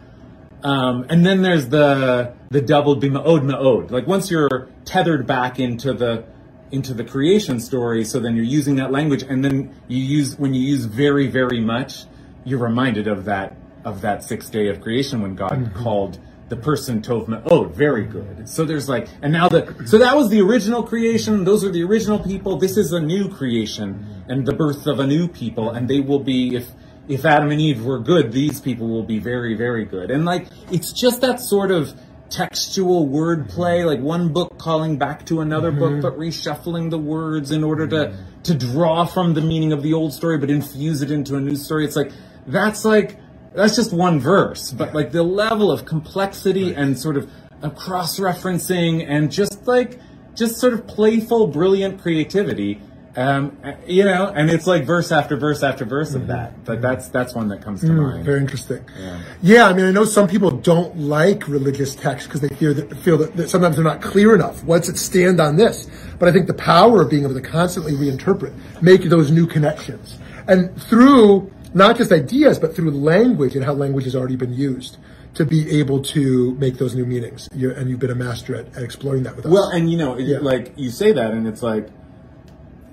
Um, 0.63 1.07
and 1.09 1.25
then 1.25 1.43
there's 1.43 1.69
the 1.69 2.35
the 2.51 2.61
double 2.61 2.97
b'ma'od 2.97 3.43
ma'od. 3.43 3.91
Like 3.91 4.07
once 4.07 4.31
you're 4.31 4.69
tethered 4.85 5.27
back 5.27 5.59
into 5.59 5.93
the 5.93 6.25
into 6.71 6.95
the 6.95 7.05
creation 7.05 7.61
story, 7.61 8.05
so 8.05 8.21
then 8.21 8.37
you're 8.37 8.45
using 8.45 8.77
that 8.77 8.91
language, 8.91 9.23
and 9.23 9.45
then 9.45 9.75
you 9.89 9.99
use 9.99 10.39
when 10.39 10.55
you 10.55 10.61
use 10.61 10.85
very 10.85 11.27
very 11.27 11.61
much, 11.61 12.05
you're 12.45 12.59
reminded 12.59 13.09
of 13.09 13.25
that 13.25 13.57
of 13.85 14.01
that 14.03 14.25
sixth 14.25 14.53
day 14.53 14.69
of 14.69 14.81
creation 14.81 15.23
when 15.23 15.35
God 15.35 15.53
mm-hmm. 15.53 15.83
called 15.83 16.19
the 16.49 16.57
person 16.57 17.03
tov 17.03 17.43
Oh, 17.47 17.65
very 17.65 18.05
good. 18.05 18.49
So 18.49 18.65
there's 18.65 18.89
like, 18.89 19.09
and 19.23 19.33
now 19.33 19.49
the 19.49 19.75
so 19.87 19.99
that 19.99 20.17
was 20.17 20.31
the 20.31 20.41
original 20.41 20.83
creation. 20.83 21.45
Those 21.45 21.65
are 21.65 21.71
the 21.71 21.83
original 21.83 22.19
people. 22.19 22.57
This 22.57 22.77
is 22.77 22.93
a 22.93 23.01
new 23.01 23.29
creation 23.29 24.25
and 24.29 24.47
the 24.47 24.55
birth 24.55 24.87
of 24.87 24.99
a 25.01 25.07
new 25.07 25.29
people, 25.29 25.71
and 25.71 25.89
they 25.89 26.01
will 26.01 26.21
be 26.21 26.57
if 26.57 26.71
if 27.09 27.25
Adam 27.25 27.51
and 27.51 27.61
Eve 27.61 27.85
were 27.85 27.99
good, 27.99 28.33
these 28.33 28.61
people 28.61 28.87
will 28.87 29.03
be 29.03 29.19
very, 29.19 29.55
very 29.55 29.85
good. 29.85 30.11
And 30.11 30.25
like, 30.25 30.47
it's 30.71 30.93
just 30.93 31.23
that 31.23 31.41
sort 31.41 31.71
of 31.71 31.99
textual 32.31 33.09
wordplay, 33.09 33.85
like 33.85 34.01
one 34.01 34.33
book 34.33 34.59
calling 34.59 34.99
back 34.99 35.27
to 35.27 35.41
another 35.41 35.71
book, 35.71 36.03
but 36.03 36.19
reshuffling 36.19 36.91
the 36.91 36.99
words 36.99 37.51
in 37.51 37.65
order 37.65 37.87
to 37.87 38.17
to 38.45 38.55
draw 38.55 39.05
from 39.05 39.35
the 39.35 39.41
meaning 39.41 39.73
of 39.73 39.83
the 39.83 39.93
old 39.93 40.13
story, 40.13 40.39
but 40.39 40.51
infuse 40.51 41.03
it 41.03 41.11
into 41.11 41.37
a 41.37 41.41
new 41.41 41.57
story. 41.57 41.85
It's 41.85 41.97
like 41.97 42.13
that's 42.47 42.85
like 42.85 43.19
that's 43.55 43.77
just 43.77 43.93
one 43.93 44.21
verse, 44.21 44.71
but 44.73 44.95
like 44.95 45.13
the 45.13 45.23
level 45.23 45.71
of 45.71 45.85
complexity 45.85 46.75
and 46.75 46.99
sort 46.99 47.17
of 47.17 47.31
uh, 47.63 47.71
cross 47.71 48.19
referencing 48.19 49.05
and 49.09 49.33
just 49.33 49.67
like 49.67 50.01
just 50.35 50.59
sort 50.59 50.73
of 50.73 50.87
playful, 50.87 51.49
brilliant 51.49 52.01
creativity. 52.01 52.81
Um, 53.19 53.59
you 53.85 54.05
know, 54.05 54.29
and 54.29 54.49
it's 54.49 54.69
like 54.69 54.85
verse 54.85 55.11
after 55.11 55.37
verse 55.37 55.65
after 55.65 55.85
verse 55.85 56.15
of 56.15 56.29
that. 56.29 56.65
But 56.65 56.81
that's 56.81 57.09
that's 57.09 57.35
one 57.35 57.49
that 57.49 57.63
comes 57.63 57.81
to 57.81 57.93
mind. 57.93 58.25
Very 58.25 58.39
interesting. 58.41 58.85
Yeah. 58.97 59.21
Yeah, 59.43 59.67
I 59.67 59.73
mean, 59.73 59.87
I 59.87 59.91
know 59.91 60.05
some 60.05 60.29
people 60.29 60.53
don't 60.53 60.97
like 60.97 61.49
religious 61.49 61.97
texts 61.97 62.29
because 62.29 62.43
they 62.43 62.55
feel 62.55 62.75
that, 62.75 62.97
feel 62.99 63.19
that, 63.19 63.51
sometimes 63.51 63.75
they're 63.75 63.85
not 63.85 64.03
clear 64.03 64.37
enough. 64.37 64.63
What's 64.63 64.89
it 64.89 64.97
stand 64.99 65.41
on 65.41 65.57
this? 65.57 65.89
But 66.21 66.29
I 66.29 66.33
think 66.33 66.47
the 66.47 66.55
power 66.55 67.03
of 67.03 67.11
being 67.11 67.25
able 67.25 67.35
to 67.35 67.41
constantly 67.41 67.93
reinterpret, 67.95 68.53
make 68.83 69.03
those 69.03 69.33
new 69.33 69.49
connections, 69.49 70.17
and 70.47 70.81
through 70.81 71.51
not 71.75 71.97
just 71.97 72.13
ideas, 72.13 72.61
but 72.61 72.77
through 72.77 72.93
language 72.93 73.57
and 73.57 73.65
how 73.65 73.73
language 73.73 74.05
has 74.05 74.15
already 74.15 74.37
been 74.37 74.55
used 74.55 74.97
to 75.35 75.45
be 75.45 75.69
able 75.81 76.03
to 76.03 76.55
make 76.55 76.79
those 76.79 76.95
new 76.95 77.05
meanings. 77.05 77.49
You're, 77.53 77.73
and 77.73 77.91
you've 77.91 78.01
been 78.01 78.11
a 78.11 78.15
master 78.15 78.55
at, 78.55 78.77
at 78.77 78.83
exploring 78.83 79.25
that 79.25 79.37
with 79.37 79.45
us. 79.47 79.53
Well, 79.53 79.69
and 79.71 79.91
you 79.91 79.99
know, 79.99 80.15
it- 80.15 80.27
Yeah. 80.27 80.39
like 80.39 80.73
you 80.77 80.91
say 80.91 81.13
that, 81.13 81.33
and 81.33 81.47
it's 81.49 81.63
like 81.63 81.89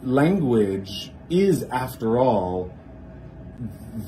language 0.05 1.11
is, 1.29 1.63
after 1.63 2.17
all, 2.17 2.71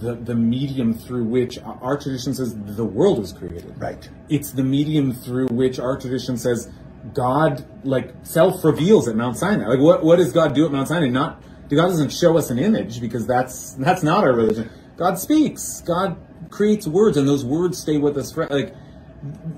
the 0.01 0.16
the 0.16 0.36
medium 0.36 0.94
through 0.94 1.24
which 1.24 1.58
our 1.60 1.98
tradition 1.98 2.34
says 2.34 2.54
the 2.75 2.84
world 2.84 3.20
was 3.20 3.32
created. 3.32 3.74
right. 3.80 4.10
It's 4.27 4.51
the 4.51 4.63
medium 4.63 5.13
through 5.13 5.48
which 5.48 5.80
our 5.80 5.98
tradition 5.98 6.38
says 6.38 6.70
God 7.13 7.66
like 7.86 8.13
self 8.24 8.63
reveals 8.66 9.08
at 9.08 9.16
Mount 9.16 9.38
Sinai. 9.38 9.68
Like 9.68 9.80
what 9.80 10.04
what 10.04 10.18
does 10.18 10.34
God 10.34 10.54
do 10.54 10.66
at 10.66 10.72
Mount 10.72 10.89
Sinai? 10.89 11.08
Not 11.08 11.42
God 11.70 11.88
doesn't 11.88 12.12
show 12.12 12.38
us 12.38 12.50
an 12.50 12.60
image 12.60 13.00
because 13.00 13.25
that's 13.25 13.74
that's 13.74 14.04
not 14.04 14.24
our 14.24 14.34
religion. 14.34 14.70
God 14.98 15.18
speaks. 15.20 15.82
God 15.86 16.18
creates 16.50 16.88
words, 16.88 17.18
and 17.18 17.27
those 17.27 17.46
words 17.46 17.77
stay 17.77 17.98
with 17.98 18.18
us. 18.18 18.32
For, 18.32 18.48
like 18.48 18.74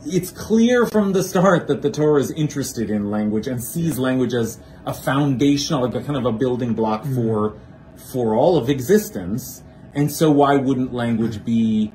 it's 0.05 0.31
clear 0.31 0.85
from 0.85 1.13
the 1.13 1.23
start 1.23 1.67
that 1.67 1.81
the 1.81 1.91
Torah 1.91 2.21
is 2.21 2.31
interested 2.31 2.89
in 2.89 3.11
language 3.11 3.47
and 3.47 3.61
sees 3.61 3.99
language 3.99 4.33
as 4.33 4.59
a 4.85 4.93
foundational, 4.93 5.81
like 5.81 5.95
a 5.95 6.03
kind 6.03 6.17
of 6.17 6.25
a 6.25 6.31
building 6.31 6.73
block 6.73 7.03
mm. 7.03 7.15
for 7.15 7.59
for 8.11 8.35
all 8.35 8.57
of 8.57 8.69
existence. 8.69 9.63
And 9.93 10.11
so, 10.11 10.31
why 10.31 10.55
wouldn't 10.55 10.93
language 10.93 11.43
be 11.43 11.91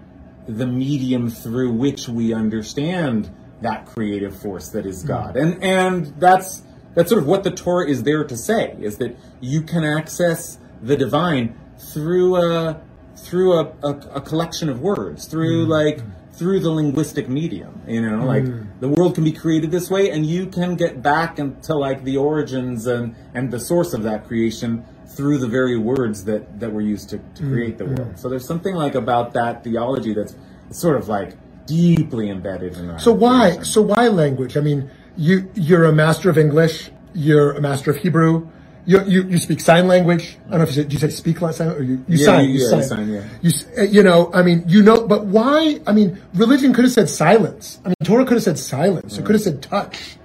the 0.47 0.67
medium 0.67 1.31
through 1.31 1.73
which 1.73 2.09
we 2.09 2.35
understand 2.35 3.35
that 3.63 3.87
creative 3.87 4.39
force 4.39 4.69
that 4.71 4.85
is 4.85 5.03
God? 5.03 5.37
And 5.37 5.63
and 5.63 6.07
that's 6.19 6.63
that's 6.95 7.09
sort 7.09 7.23
of 7.23 7.27
what 7.27 7.45
the 7.45 7.51
Torah 7.51 7.89
is 7.89 8.03
there 8.03 8.25
to 8.25 8.37
say: 8.37 8.77
is 8.81 8.99
that 8.99 9.17
you 9.41 9.63
can 9.63 9.85
access 9.85 10.59
the 10.83 10.97
divine 10.97 11.59
through 11.79 12.37
a 12.37 12.81
through 13.17 13.55
a, 13.55 13.73
a, 13.83 13.91
a 14.17 14.21
collection 14.21 14.69
of 14.69 14.81
words, 14.81 15.27
through 15.27 15.67
mm. 15.67 15.69
like 15.69 16.01
through 16.37 16.61
the 16.61 16.71
linguistic 16.71 17.29
medium. 17.29 17.81
You 17.87 18.03
know, 18.03 18.19
mm. 18.19 18.27
like 18.27 18.81
the 18.81 18.89
world 18.89 19.15
can 19.15 19.25
be 19.25 19.33
created 19.33 19.71
this 19.71 19.91
way, 19.91 20.11
and 20.11 20.27
you 20.27 20.47
can 20.47 20.77
get 20.77 21.03
back 21.03 21.39
into 21.39 21.75
like 21.75 22.05
the 22.05 22.17
origins 22.17 22.87
and 22.87 23.15
and 23.35 23.51
the 23.51 23.61
source 23.61 23.93
of 23.95 24.03
that 24.03 24.27
creation 24.27 24.85
through 25.07 25.39
the 25.39 25.49
very 25.49 25.77
words 25.79 26.25
that 26.25 26.61
that 26.61 26.73
were 26.73 26.81
used 26.81 27.11
to, 27.11 27.19
to 27.19 27.43
mm. 27.43 27.53
create 27.53 27.79
the 27.79 27.87
world. 27.87 28.19
So 28.19 28.29
there's 28.29 28.47
something 28.47 28.75
like 28.75 28.95
about 28.95 29.33
that 29.35 29.65
theology 29.65 30.15
that's 30.15 30.35
sort 30.71 30.97
of 30.97 31.09
like 31.09 31.37
deeply 31.67 32.31
embedded 32.31 32.77
in 32.77 32.91
our. 32.91 32.99
So 32.99 33.13
why? 33.13 33.51
Creation. 33.51 33.65
So 33.65 33.83
why 33.83 34.09
language? 34.09 34.57
I 34.57 34.61
mean, 34.61 34.91
you 35.17 35.51
you're 35.55 35.85
a 35.85 35.93
master 35.93 36.31
of 36.31 36.39
English. 36.39 36.91
You're 37.15 37.53
a 37.53 37.61
master 37.61 37.91
of 37.93 37.99
Hebrew. 37.99 38.49
You, 38.87 39.03
you, 39.05 39.23
you 39.25 39.39
speak 39.39 39.61
sign 39.61 39.89
language. 39.89 40.37
I 40.47 40.51
don't 40.51 40.59
know 40.59 40.65
if 40.65 40.69
you 40.71 40.83
said, 40.83 40.93
you 40.93 40.99
say 40.99 41.09
speak 41.09 41.39
sign 41.39 41.69
or 41.69 41.83
you, 41.83 42.05
you 42.07 42.19
yeah, 42.19 42.25
sign. 42.25 42.45
You, 42.45 42.55
you 42.55 42.63
yeah, 42.63 42.69
sign. 42.71 42.83
sign. 42.83 43.09
Yeah. 43.09 43.25
You, 43.41 43.51
uh, 43.79 43.83
you 43.83 44.03
know, 44.03 44.31
I 44.35 44.43
mean, 44.43 44.65
you 44.67 44.83
know, 44.83 45.07
but 45.07 45.25
why? 45.25 45.81
I 45.87 45.93
mean, 45.93 46.21
religion 46.35 46.75
could 46.75 46.85
have 46.85 46.93
said 46.93 47.09
silence. 47.09 47.81
I 47.85 47.89
mean, 47.89 47.97
Torah 48.05 48.27
could 48.27 48.35
have 48.35 48.43
said 48.43 48.59
silence. 48.59 49.17
It 49.17 49.25
could 49.25 49.35
have 49.35 49.43
said 49.43 49.63
touch. 49.63 50.17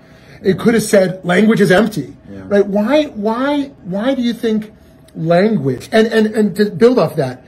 It 0.43 0.59
could 0.59 0.73
have 0.73 0.83
said 0.83 1.23
language 1.23 1.61
is 1.61 1.71
empty. 1.71 2.15
Right? 2.27 2.65
Why, 2.65 3.05
why, 3.05 3.65
why 3.83 4.15
do 4.15 4.21
you 4.21 4.33
think 4.33 4.73
language, 5.15 5.89
and, 5.91 6.07
and, 6.07 6.27
and 6.27 6.55
to 6.55 6.71
build 6.71 6.97
off 6.97 7.15
that, 7.17 7.45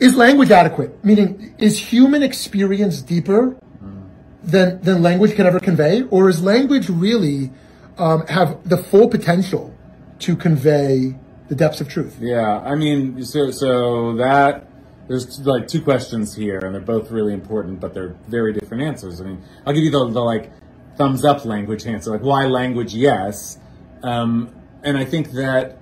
is 0.00 0.16
language 0.16 0.50
adequate? 0.50 1.04
Meaning, 1.04 1.54
is 1.58 1.78
human 1.78 2.22
experience 2.22 3.02
deeper 3.02 3.56
mm. 3.84 4.02
than, 4.42 4.80
than 4.80 5.02
language 5.02 5.36
can 5.36 5.46
ever 5.46 5.60
convey? 5.60 6.02
Or 6.04 6.28
is 6.28 6.42
language 6.42 6.88
really 6.88 7.52
um, 7.98 8.26
have 8.26 8.66
the 8.68 8.78
full 8.78 9.08
potential 9.08 9.74
to 10.22 10.36
convey 10.36 11.14
the 11.48 11.54
depths 11.54 11.80
of 11.80 11.88
truth. 11.88 12.16
Yeah, 12.20 12.60
I 12.60 12.74
mean, 12.74 13.22
so 13.24 13.50
so 13.50 14.14
that 14.16 14.66
there's 15.08 15.40
like 15.40 15.68
two 15.68 15.82
questions 15.82 16.34
here, 16.34 16.58
and 16.58 16.74
they're 16.74 16.80
both 16.80 17.10
really 17.10 17.34
important, 17.34 17.80
but 17.80 17.92
they're 17.92 18.16
very 18.28 18.52
different 18.52 18.82
answers. 18.82 19.20
I 19.20 19.24
mean, 19.24 19.42
I'll 19.66 19.74
give 19.74 19.84
you 19.84 19.90
the, 19.90 20.08
the 20.08 20.20
like 20.20 20.52
thumbs 20.96 21.24
up 21.24 21.44
language 21.44 21.86
answer, 21.86 22.10
like 22.10 22.22
why 22.22 22.46
language? 22.46 22.94
Yes, 22.94 23.58
um, 24.02 24.54
and 24.82 24.96
I 24.96 25.04
think 25.04 25.32
that 25.32 25.78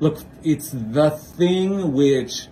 look, 0.00 0.18
it's 0.42 0.70
the 0.70 1.10
thing 1.10 1.92
which 1.92 2.48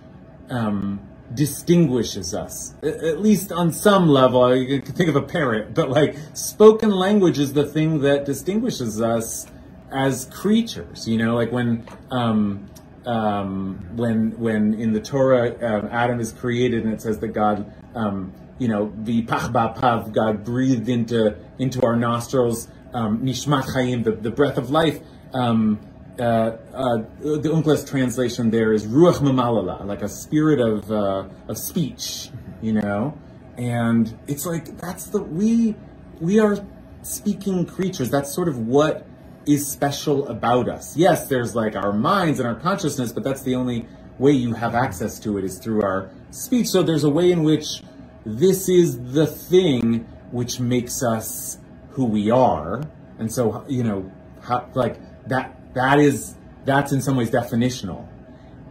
um, 0.49 1.01
distinguishes 1.33 2.33
us, 2.33 2.73
at 2.81 3.19
least 3.21 3.51
on 3.51 3.71
some 3.71 4.07
level. 4.07 4.55
You 4.55 4.81
can 4.81 4.95
think 4.95 5.09
of 5.09 5.15
a 5.17 5.21
parrot, 5.21 5.73
but 5.73 5.89
like 5.89 6.15
spoken 6.33 6.89
language 6.89 7.37
is 7.37 7.53
the 7.53 7.65
thing 7.65 7.99
that 8.01 8.25
distinguishes 8.25 9.01
us 9.01 9.45
as 9.93 10.25
creatures. 10.25 11.07
You 11.07 11.17
know, 11.17 11.35
like 11.35 11.51
when 11.51 11.87
um, 12.11 12.69
um, 13.05 13.85
when 13.95 14.31
when 14.39 14.73
in 14.73 14.93
the 14.93 15.01
Torah 15.01 15.51
uh, 15.51 15.87
Adam 15.91 16.19
is 16.19 16.31
created 16.31 16.83
and 16.83 16.93
it 16.93 17.01
says 17.01 17.19
that 17.19 17.29
God, 17.29 17.71
um, 17.95 18.33
you 18.59 18.67
know, 18.67 18.91
the 19.03 19.21
pach 19.23 19.53
pav, 19.53 20.11
God 20.11 20.43
breathed 20.43 20.89
into 20.89 21.37
into 21.59 21.81
our 21.83 21.95
nostrils 21.95 22.67
um, 22.93 23.19
nishmat 23.19 23.63
chayim, 23.63 24.03
the, 24.03 24.11
the 24.11 24.31
breath 24.31 24.57
of 24.57 24.69
life. 24.69 24.99
Um, 25.33 25.79
uh, 26.19 26.23
uh, 26.23 26.97
the 27.19 27.49
Onkelos 27.49 27.89
translation 27.89 28.51
there 28.51 28.71
is 28.71 28.85
ruach 28.85 29.15
mamalala, 29.15 29.83
like 29.85 30.03
a 30.03 30.09
spirit 30.09 30.59
of 30.59 30.91
uh, 30.91 31.27
of 31.47 31.57
speech, 31.57 32.29
you 32.61 32.73
know, 32.73 33.17
and 33.57 34.15
it's 34.27 34.45
like 34.45 34.77
that's 34.77 35.07
the 35.07 35.21
we 35.21 35.75
we 36.19 36.39
are 36.39 36.63
speaking 37.01 37.65
creatures. 37.65 38.11
That's 38.11 38.31
sort 38.31 38.47
of 38.47 38.59
what 38.59 39.07
is 39.45 39.69
special 39.69 40.27
about 40.27 40.69
us. 40.69 40.95
Yes, 40.95 41.27
there's 41.27 41.55
like 41.55 41.75
our 41.75 41.93
minds 41.93 42.39
and 42.39 42.47
our 42.47 42.55
consciousness, 42.55 43.11
but 43.11 43.23
that's 43.23 43.41
the 43.41 43.55
only 43.55 43.87
way 44.19 44.31
you 44.31 44.53
have 44.53 44.75
access 44.75 45.19
to 45.19 45.37
it 45.37 45.43
is 45.43 45.59
through 45.59 45.81
our 45.81 46.09
speech. 46.31 46.67
So 46.67 46.83
there's 46.83 47.03
a 47.03 47.09
way 47.09 47.31
in 47.31 47.43
which 47.43 47.83
this 48.25 48.69
is 48.69 49.13
the 49.13 49.27
thing 49.27 50.07
which 50.31 50.59
makes 50.59 51.03
us 51.03 51.57
who 51.91 52.05
we 52.05 52.31
are. 52.31 52.83
And 53.19 53.31
so, 53.31 53.65
you 53.67 53.83
know, 53.83 54.11
how, 54.41 54.69
like 54.73 54.97
that, 55.27 55.73
that 55.73 55.99
is, 55.99 56.35
that's 56.65 56.91
in 56.91 57.01
some 57.01 57.17
ways 57.17 57.29
definitional. 57.29 58.07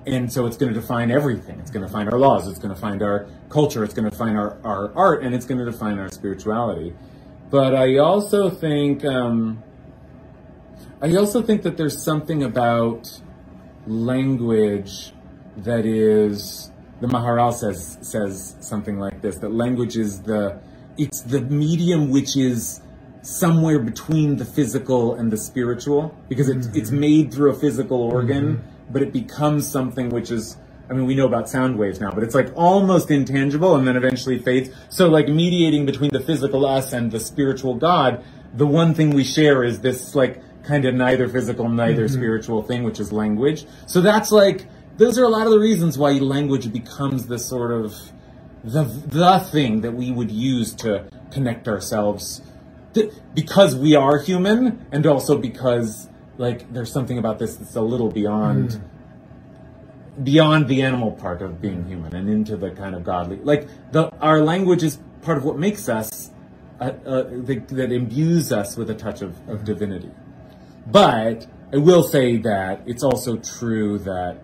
And 0.07 0.33
so 0.33 0.47
it's 0.47 0.57
going 0.57 0.73
to 0.75 0.81
define 0.81 1.11
everything. 1.11 1.61
It's 1.61 1.71
going 1.71 1.83
to 1.83 1.87
define 1.87 2.09
our 2.09 2.19
laws. 2.19 2.49
It's 2.49 2.59
going 2.59 2.71
to 2.71 2.75
define 2.75 3.01
our 3.03 3.29
culture. 3.49 3.85
It's 3.85 3.95
going 3.95 4.05
to 4.05 4.11
define 4.11 4.37
our, 4.37 4.59
our 4.65 4.93
art 4.97 5.23
and 5.23 5.35
it's 5.35 5.47
going 5.47 5.59
to 5.59 5.65
define 5.65 5.99
our 5.99 6.11
spirituality. 6.11 6.95
But 7.51 7.75
I 7.75 7.99
also 7.99 8.51
think, 8.51 9.05
um, 9.05 9.63
I 11.03 11.17
also 11.17 11.43
think 11.43 11.63
that 11.63 11.77
there's 11.77 12.01
something 12.01 12.45
about 12.45 13.21
language 13.89 15.13
that 15.57 15.85
is 15.85 16.71
the 17.01 17.09
Maharal 17.09 17.53
says 17.53 17.99
says 18.01 18.55
something 18.61 19.01
like 19.01 19.21
this 19.21 19.39
that 19.39 19.53
language 19.53 19.97
is 19.97 20.23
the 20.23 20.61
it's 20.97 21.23
the 21.23 21.41
medium 21.41 22.11
which 22.11 22.37
is 22.37 22.81
somewhere 23.23 23.81
between 23.81 24.37
the 24.37 24.45
physical 24.45 25.17
and 25.17 25.33
the 25.33 25.37
spiritual 25.37 26.17
because 26.29 26.49
it, 26.49 26.59
mm-hmm. 26.59 26.77
it's 26.77 26.93
made 26.93 27.35
through 27.35 27.51
a 27.51 27.55
physical 27.55 28.01
organ 28.01 28.59
mm-hmm. 28.59 28.93
but 28.93 29.03
it 29.03 29.13
becomes 29.13 29.67
something 29.67 30.09
which 30.11 30.31
is 30.31 30.57
I 30.89 30.93
mean 30.93 31.07
we 31.07 31.17
know 31.17 31.27
about 31.27 31.49
sound 31.49 31.77
waves 31.77 32.01
now 32.01 32.13
but 32.13 32.23
it's 32.23 32.37
like 32.37 32.53
almost 32.55 33.11
intangible 33.11 33.75
and 33.75 33.89
then 33.89 33.97
eventually 33.97 34.39
fades 34.39 34.71
so 34.89 35.09
like 35.09 35.27
mediating 35.27 35.85
between 35.85 36.13
the 36.13 36.21
physical 36.21 36.65
us 36.65 36.93
and 36.93 37.11
the 37.11 37.19
spiritual 37.19 37.75
God 37.75 38.25
the 38.55 38.67
one 38.67 38.95
thing 38.95 39.11
we 39.11 39.25
share 39.25 39.65
is 39.65 39.81
this 39.81 40.15
like 40.15 40.41
kind 40.63 40.85
of 40.85 40.95
neither 40.95 41.29
physical, 41.29 41.69
neither 41.69 42.05
mm-hmm. 42.05 42.15
spiritual 42.15 42.63
thing, 42.63 42.85
which 42.85 43.01
is 43.01 43.13
language. 43.13 43.67
So 43.87 44.01
that's 44.01 44.31
like, 44.31 44.67
those 44.97 45.19
are 45.19 45.25
a 45.25 45.29
lot 45.29 45.47
of 45.47 45.53
the 45.53 45.59
reasons 45.59 45.99
why 45.99 46.13
language 46.13 46.73
becomes 46.73 47.27
the 47.27 47.39
sort 47.39 47.73
of 47.73 47.95
the 48.65 48.85
the 48.85 49.41
thing 49.41 49.81
that 49.81 49.93
we 49.93 50.11
would 50.11 50.31
use 50.31 50.73
to 50.73 51.09
connect 51.31 51.67
ourselves 51.67 52.43
because 53.35 53.75
we 53.75 53.97
are 53.97 54.19
human 54.19 54.87
and 54.93 55.07
also 55.07 55.37
because 55.37 56.09
like 56.39 56.73
there's 56.73 56.93
something 56.93 57.19
about 57.19 57.39
this 57.39 57.57
that's 57.57 57.75
a 57.75 57.81
little 57.81 58.11
beyond 58.11 58.71
mm. 58.71 60.25
beyond 60.25 60.69
the 60.69 60.83
animal 60.83 61.11
part 61.13 61.43
of 61.43 61.61
being 61.61 61.85
human 61.87 62.15
and 62.15 62.29
into 62.29 62.57
the 62.57 62.71
kind 62.71 62.95
of 62.95 63.03
godly 63.03 63.37
like 63.39 63.67
the 63.91 64.11
our 64.19 64.41
language 64.41 64.83
is 64.83 64.99
part 65.23 65.39
of 65.39 65.45
what 65.45 65.59
makes 65.59 65.89
us 65.89 66.31
uh, 66.81 66.93
uh, 67.07 67.23
the, 67.23 67.63
that 67.69 67.93
imbues 67.93 68.53
us 68.53 68.77
with 68.77 68.91
a 68.91 68.95
touch 68.95 69.23
of, 69.23 69.31
of 69.31 69.37
mm-hmm. 69.37 69.65
divinity 69.65 70.11
but 70.87 71.47
I 71.73 71.77
will 71.79 72.03
say 72.03 72.37
that 72.39 72.83
it's 72.87 73.03
also 73.03 73.37
true 73.37 73.99
that, 74.01 74.43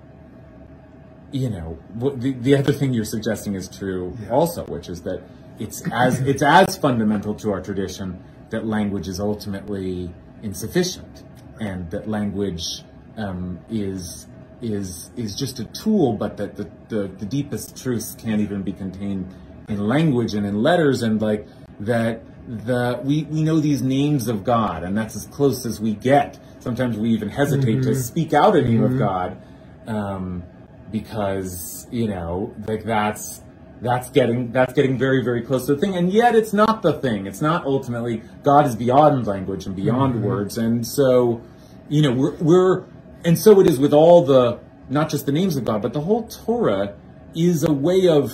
you 1.30 1.50
know, 1.50 1.78
the, 1.94 2.32
the 2.32 2.56
other 2.56 2.72
thing 2.72 2.94
you're 2.94 3.04
suggesting 3.04 3.54
is 3.54 3.68
true 3.68 4.16
yeah. 4.22 4.30
also, 4.30 4.64
which 4.64 4.88
is 4.88 5.02
that 5.02 5.22
it's 5.58 5.82
as 5.92 6.20
it's 6.20 6.42
as 6.42 6.76
fundamental 6.76 7.34
to 7.34 7.52
our 7.52 7.60
tradition 7.60 8.22
that 8.50 8.66
language 8.66 9.08
is 9.08 9.20
ultimately 9.20 10.14
insufficient, 10.42 11.24
and 11.60 11.90
that 11.90 12.08
language 12.08 12.82
um, 13.16 13.58
is 13.68 14.26
is 14.62 15.10
is 15.16 15.34
just 15.34 15.58
a 15.58 15.64
tool, 15.64 16.14
but 16.14 16.36
that 16.36 16.56
the, 16.56 16.70
the, 16.88 17.08
the 17.08 17.26
deepest 17.26 17.76
truths 17.76 18.14
can't 18.18 18.40
even 18.40 18.62
be 18.62 18.72
contained 18.72 19.34
in 19.68 19.86
language 19.86 20.34
and 20.34 20.46
in 20.46 20.62
letters, 20.62 21.02
and 21.02 21.20
like 21.20 21.46
that 21.80 22.22
the 22.48 23.00
we, 23.04 23.24
we 23.24 23.42
know 23.42 23.60
these 23.60 23.82
names 23.82 24.26
of 24.26 24.42
God, 24.42 24.82
and 24.82 24.96
that's 24.96 25.14
as 25.14 25.26
close 25.26 25.66
as 25.66 25.80
we 25.80 25.92
get. 25.92 26.38
Sometimes 26.60 26.96
we 26.96 27.10
even 27.10 27.28
hesitate 27.28 27.78
mm-hmm. 27.78 27.90
to 27.90 27.94
speak 27.94 28.32
out 28.32 28.56
a 28.56 28.62
name 28.62 28.80
mm-hmm. 28.80 28.94
of 28.94 28.98
God, 28.98 29.42
um, 29.86 30.42
because 30.90 31.86
you 31.90 32.08
know, 32.08 32.54
like 32.66 32.84
that's 32.84 33.42
that's 33.82 34.10
getting 34.10 34.50
that's 34.50 34.72
getting 34.72 34.96
very 34.96 35.22
very 35.22 35.42
close 35.42 35.66
to 35.66 35.74
the 35.74 35.80
thing, 35.80 35.94
and 35.94 36.10
yet 36.10 36.34
it's 36.34 36.54
not 36.54 36.80
the 36.80 36.94
thing. 36.94 37.26
It's 37.26 37.42
not 37.42 37.66
ultimately 37.66 38.22
God 38.42 38.66
is 38.66 38.74
beyond 38.74 39.26
language 39.26 39.66
and 39.66 39.76
beyond 39.76 40.14
mm-hmm. 40.14 40.24
words, 40.24 40.56
and 40.56 40.86
so 40.86 41.42
you 41.90 42.00
know 42.00 42.12
we're 42.12 42.36
we're 42.36 42.84
and 43.24 43.38
so 43.38 43.60
it 43.60 43.66
is 43.66 43.78
with 43.78 43.92
all 43.92 44.24
the 44.24 44.58
not 44.88 45.10
just 45.10 45.26
the 45.26 45.32
names 45.32 45.56
of 45.56 45.66
God, 45.66 45.82
but 45.82 45.92
the 45.92 46.00
whole 46.00 46.26
Torah 46.28 46.96
is 47.34 47.62
a 47.62 47.72
way 47.72 48.08
of 48.08 48.32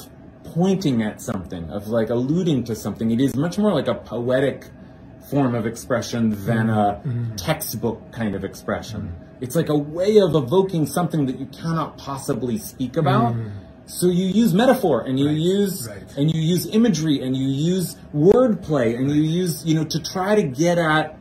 pointing 0.55 1.03
at 1.03 1.21
something, 1.21 1.69
of 1.71 1.89
like 1.89 2.11
alluding 2.11 2.65
to 2.65 2.77
something. 2.77 3.11
It 3.11 3.21
is 3.21 3.35
much 3.35 3.59
more 3.59 3.73
like 3.73 3.89
a 3.89 3.95
poetic 3.95 4.67
form 5.29 5.55
of 5.55 5.67
expression 5.67 6.31
than 6.45 6.71
a 6.71 6.73
mm-hmm. 6.73 7.09
Mm-hmm. 7.09 7.37
textbook 7.37 8.13
kind 8.13 8.35
of 8.35 8.45
expression. 8.45 9.15
It's 9.41 9.57
like 9.57 9.69
a 9.69 9.77
way 9.77 10.19
of 10.19 10.35
evoking 10.35 10.87
something 10.87 11.27
that 11.27 11.39
you 11.39 11.47
cannot 11.47 11.99
possibly 11.99 12.59
speak 12.59 12.97
about. 12.97 13.35
Mm-hmm. 13.35 13.49
So 13.87 14.07
you 14.07 14.27
use 14.27 14.55
metaphor 14.55 15.03
and 15.03 15.19
you 15.19 15.29
use 15.29 15.89
right. 15.89 16.03
and 16.17 16.35
you 16.35 16.41
use 16.41 16.67
imagery 16.67 17.21
and 17.21 17.37
you 17.37 17.47
use 17.47 17.97
wordplay 18.15 18.97
and 18.97 19.11
you 19.11 19.21
use 19.21 19.67
you 19.67 19.75
know 19.75 19.85
to 19.85 20.03
try 20.03 20.37
to 20.37 20.43
get 20.43 20.79
at 20.79 21.19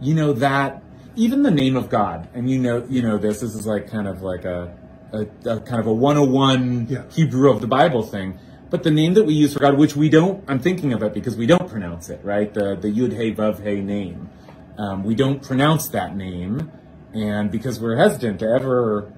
you 0.00 0.14
know 0.14 0.32
that 0.32 0.82
even 1.14 1.44
the 1.44 1.52
name 1.52 1.76
of 1.76 1.88
God 1.88 2.28
and 2.34 2.50
you 2.50 2.58
know 2.58 2.84
you 2.88 3.02
know 3.02 3.16
this 3.16 3.42
this 3.42 3.54
is 3.54 3.64
like 3.64 3.88
kind 3.88 4.08
of 4.08 4.22
like 4.22 4.44
a, 4.44 4.76
a, 5.12 5.20
a 5.48 5.60
kind 5.60 5.78
of 5.78 5.86
a 5.86 5.92
101 5.92 6.88
Yeah. 6.88 7.04
Hebrew 7.10 7.48
of 7.48 7.60
the 7.60 7.68
Bible 7.68 8.02
thing. 8.02 8.40
But 8.70 8.84
the 8.84 8.90
name 8.92 9.14
that 9.14 9.24
we 9.24 9.34
use 9.34 9.52
for 9.52 9.58
God, 9.58 9.76
which 9.76 9.96
we 9.96 10.08
don't, 10.08 10.44
I'm 10.46 10.60
thinking 10.60 10.92
of 10.92 11.02
it 11.02 11.12
because 11.12 11.36
we 11.36 11.44
don't 11.44 11.68
pronounce 11.68 12.08
it, 12.08 12.20
right? 12.22 12.54
The 12.54 12.76
the 12.76 12.88
Yud 12.88 13.12
Hey 13.12 13.34
Vav 13.34 13.60
Hey 13.60 13.80
name, 13.80 14.30
um, 14.78 15.02
we 15.02 15.16
don't 15.16 15.42
pronounce 15.42 15.88
that 15.88 16.16
name, 16.16 16.70
and 17.12 17.50
because 17.50 17.80
we're 17.80 17.96
hesitant 17.96 18.38
to 18.40 18.46
ever 18.46 19.12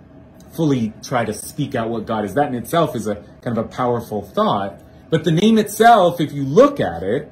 fully 0.53 0.95
try 1.03 1.27
to 1.27 1.35
speak 1.35 1.75
out 1.75 1.91
what 1.91 2.07
God 2.07 2.25
is, 2.25 2.33
that 2.35 2.49
in 2.49 2.55
itself 2.55 2.97
is 2.97 3.07
a 3.07 3.17
kind 3.43 3.59
of 3.59 3.67
a 3.67 3.69
powerful 3.69 4.23
thought. 4.23 4.81
But 5.11 5.25
the 5.25 5.33
name 5.33 5.59
itself, 5.59 6.19
if 6.19 6.33
you 6.33 6.45
look 6.45 6.81
at 6.81 7.03
it, 7.03 7.31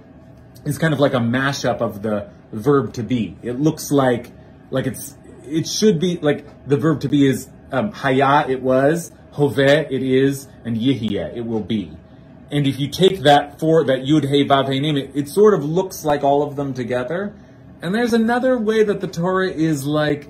is 0.66 0.76
kind 0.76 0.92
of 0.92 1.00
like 1.00 1.14
a 1.14 1.18
mashup 1.18 1.80
of 1.80 2.02
the 2.02 2.28
verb 2.52 2.92
to 2.94 3.02
be. 3.02 3.38
It 3.42 3.58
looks 3.58 3.90
like 3.90 4.30
like 4.70 4.86
it's 4.86 5.16
it 5.44 5.66
should 5.66 5.98
be 5.98 6.18
like 6.18 6.44
the 6.66 6.76
verb 6.76 7.00
to 7.00 7.08
be 7.08 7.26
is 7.26 7.48
um, 7.72 7.92
haya 7.92 8.46
it 8.46 8.60
was, 8.60 9.10
hove 9.32 9.58
it 9.58 9.90
is, 9.90 10.48
and 10.66 10.76
yihye 10.76 11.34
it 11.34 11.46
will 11.46 11.62
be. 11.62 11.96
And 12.50 12.66
if 12.66 12.80
you 12.80 12.88
take 12.88 13.20
that 13.20 13.60
for 13.60 13.84
that 13.84 14.00
yud 14.00 14.28
hey 14.28 14.44
vav 14.44 14.66
hey 14.66 14.80
name, 14.80 14.96
it, 14.96 15.12
it 15.14 15.28
sort 15.28 15.54
of 15.54 15.64
looks 15.64 16.04
like 16.04 16.24
all 16.24 16.42
of 16.42 16.56
them 16.56 16.74
together. 16.74 17.34
And 17.82 17.94
there's 17.94 18.12
another 18.12 18.58
way 18.58 18.82
that 18.82 19.00
the 19.00 19.06
Torah 19.06 19.48
is 19.50 19.86
like, 19.86 20.28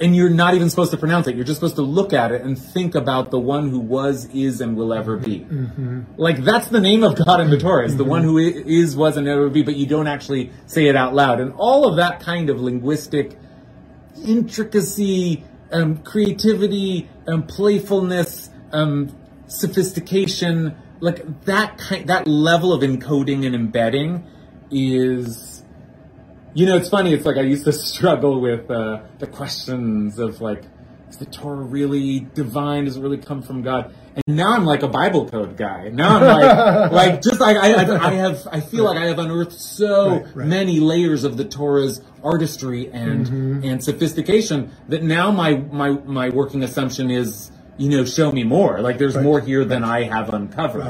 and 0.00 0.14
you're 0.14 0.30
not 0.30 0.54
even 0.54 0.70
supposed 0.70 0.92
to 0.92 0.96
pronounce 0.96 1.26
it. 1.26 1.34
You're 1.36 1.44
just 1.44 1.58
supposed 1.58 1.76
to 1.76 1.82
look 1.82 2.12
at 2.12 2.30
it 2.32 2.42
and 2.42 2.58
think 2.58 2.94
about 2.94 3.30
the 3.30 3.38
one 3.38 3.68
who 3.70 3.80
was, 3.80 4.26
is, 4.26 4.60
and 4.60 4.76
will 4.76 4.94
ever 4.94 5.16
be. 5.16 5.44
Like 6.16 6.44
that's 6.44 6.68
the 6.68 6.80
name 6.80 7.02
of 7.02 7.16
God 7.16 7.40
in 7.40 7.50
the 7.50 7.58
Torah. 7.58 7.84
Is 7.84 7.96
the 7.96 8.04
one 8.04 8.22
who 8.22 8.38
is, 8.38 8.96
was, 8.96 9.16
and 9.16 9.26
ever 9.26 9.48
be, 9.50 9.62
but 9.62 9.76
you 9.76 9.86
don't 9.86 10.06
actually 10.06 10.52
say 10.66 10.86
it 10.86 10.96
out 10.96 11.14
loud. 11.14 11.40
And 11.40 11.52
all 11.56 11.88
of 11.88 11.96
that 11.96 12.20
kind 12.20 12.48
of 12.48 12.60
linguistic 12.60 13.36
intricacy, 14.24 15.44
um, 15.72 15.98
creativity, 15.98 17.08
um, 17.26 17.42
playfulness, 17.46 18.50
um, 18.72 19.14
sophistication, 19.46 20.76
like 21.00 21.44
that 21.44 21.78
kind, 21.78 22.08
that 22.08 22.26
level 22.26 22.72
of 22.72 22.82
encoding 22.82 23.44
and 23.46 23.54
embedding 23.54 24.24
is, 24.70 25.62
you 26.54 26.66
know, 26.66 26.76
it's 26.76 26.88
funny. 26.88 27.12
It's 27.12 27.26
like 27.26 27.36
I 27.36 27.42
used 27.42 27.64
to 27.64 27.72
struggle 27.92 28.40
with 28.40 28.70
uh, 28.70 29.00
the 29.18 29.26
questions 29.26 30.18
of 30.18 30.40
like, 30.40 30.62
is 31.08 31.18
the 31.18 31.26
Torah 31.26 31.56
really 31.62 32.20
divine? 32.34 32.84
Does 32.86 32.96
it 32.96 33.00
really 33.00 33.18
come 33.18 33.40
from 33.42 33.62
God? 33.62 33.94
And 34.26 34.36
now 34.36 34.54
I'm 34.54 34.64
like 34.64 34.82
a 34.82 34.88
Bible 34.88 35.28
code 35.28 35.56
guy. 35.56 35.88
Now 35.90 36.16
I'm 36.16 36.22
like, 36.22 36.92
like 36.92 37.22
just 37.22 37.38
like 37.38 37.56
I, 37.56 37.74
I, 37.84 38.08
I 38.08 38.12
have, 38.14 38.48
I 38.50 38.60
feel 38.60 38.84
like 38.84 38.96
I 38.98 39.04
have 39.06 39.18
unearthed 39.18 39.52
so 39.52 40.08
Right, 40.16 40.26
right. 40.34 40.48
many 40.48 40.80
layers 40.80 41.22
of 41.22 41.36
the 41.36 41.44
Torah's 41.44 42.00
artistry 42.24 42.90
and 42.90 43.26
Mm-hmm. 43.26 43.64
and 43.64 43.84
sophistication 43.84 44.72
that 44.88 45.02
now 45.04 45.30
my 45.30 45.56
my 45.70 45.90
my 45.90 46.28
working 46.30 46.62
assumption 46.64 47.10
is 47.10 47.52
you 47.78 47.88
know 47.90 48.04
show 48.04 48.32
me 48.32 48.42
more. 48.44 48.80
Like 48.80 48.98
there's 48.98 49.16
Right, 49.16 49.24
more 49.24 49.40
here 49.40 49.64
than 49.64 49.84
I 49.84 50.04
have 50.04 50.32
uncovered. 50.32 50.86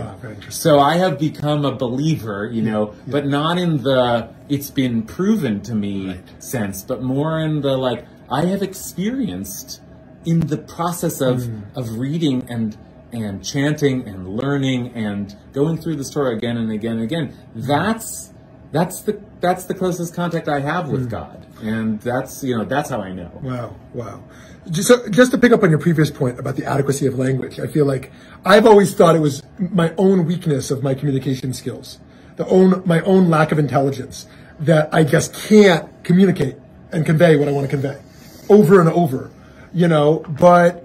So 0.50 0.78
I 0.78 0.96
have 0.98 1.18
become 1.18 1.64
a 1.64 1.74
believer 1.74 2.48
you 2.52 2.62
know 2.62 2.94
but 3.06 3.26
not 3.26 3.58
in 3.58 3.82
the 3.82 4.28
it's 4.48 4.70
been 4.70 5.02
proven 5.02 5.60
to 5.62 5.74
me 5.74 6.08
Right. 6.08 6.42
sense 6.42 6.82
but 6.82 7.02
more 7.02 7.40
in 7.40 7.60
the 7.62 7.76
like 7.76 8.04
I 8.30 8.46
have 8.46 8.62
experienced 8.62 9.80
in 10.24 10.40
the 10.40 10.58
process 10.58 11.20
of 11.20 11.44
Hmm. 11.46 11.60
of 11.74 11.98
reading 11.98 12.46
and 12.48 12.76
and 13.12 13.44
chanting 13.44 14.06
and 14.08 14.36
learning 14.36 14.92
and 14.94 15.34
going 15.52 15.76
through 15.78 15.96
the 15.96 16.04
story 16.04 16.36
again 16.36 16.56
and 16.56 16.70
again 16.72 16.94
and 16.94 17.02
again. 17.02 17.32
That's 17.54 18.32
that's 18.72 19.00
the 19.02 19.18
that's 19.40 19.64
the 19.66 19.74
closest 19.74 20.14
contact 20.14 20.48
I 20.48 20.60
have 20.60 20.86
Hmm. 20.86 20.92
with 20.92 21.10
God, 21.10 21.46
and 21.62 22.00
that's 22.00 22.42
you 22.44 22.56
know 22.58 22.64
that's 22.64 22.90
how 22.90 23.00
I 23.00 23.12
know. 23.12 23.30
Wow, 23.42 23.76
wow. 23.94 24.22
Just, 24.70 24.88
so, 24.88 25.08
just 25.08 25.30
to 25.30 25.38
pick 25.38 25.52
up 25.52 25.62
on 25.62 25.70
your 25.70 25.78
previous 25.78 26.10
point 26.10 26.40
about 26.40 26.56
the 26.56 26.64
adequacy 26.64 27.06
of 27.06 27.18
language, 27.18 27.60
I 27.60 27.68
feel 27.68 27.86
like 27.86 28.10
I've 28.44 28.66
always 28.66 28.94
thought 28.94 29.14
it 29.14 29.20
was 29.20 29.42
my 29.58 29.94
own 29.96 30.26
weakness 30.26 30.70
of 30.70 30.82
my 30.82 30.94
communication 30.94 31.52
skills, 31.52 31.98
the 32.36 32.46
own 32.46 32.82
my 32.84 33.00
own 33.02 33.30
lack 33.30 33.52
of 33.52 33.58
intelligence 33.58 34.26
that 34.60 34.92
I 34.92 35.04
just 35.04 35.34
can't 35.34 35.88
communicate 36.02 36.56
and 36.92 37.06
convey 37.06 37.36
what 37.36 37.48
I 37.48 37.52
want 37.52 37.70
to 37.70 37.70
convey 37.70 38.00
over 38.48 38.80
and 38.80 38.88
over, 38.88 39.30
you 39.72 39.88
know. 39.88 40.24
But 40.28 40.84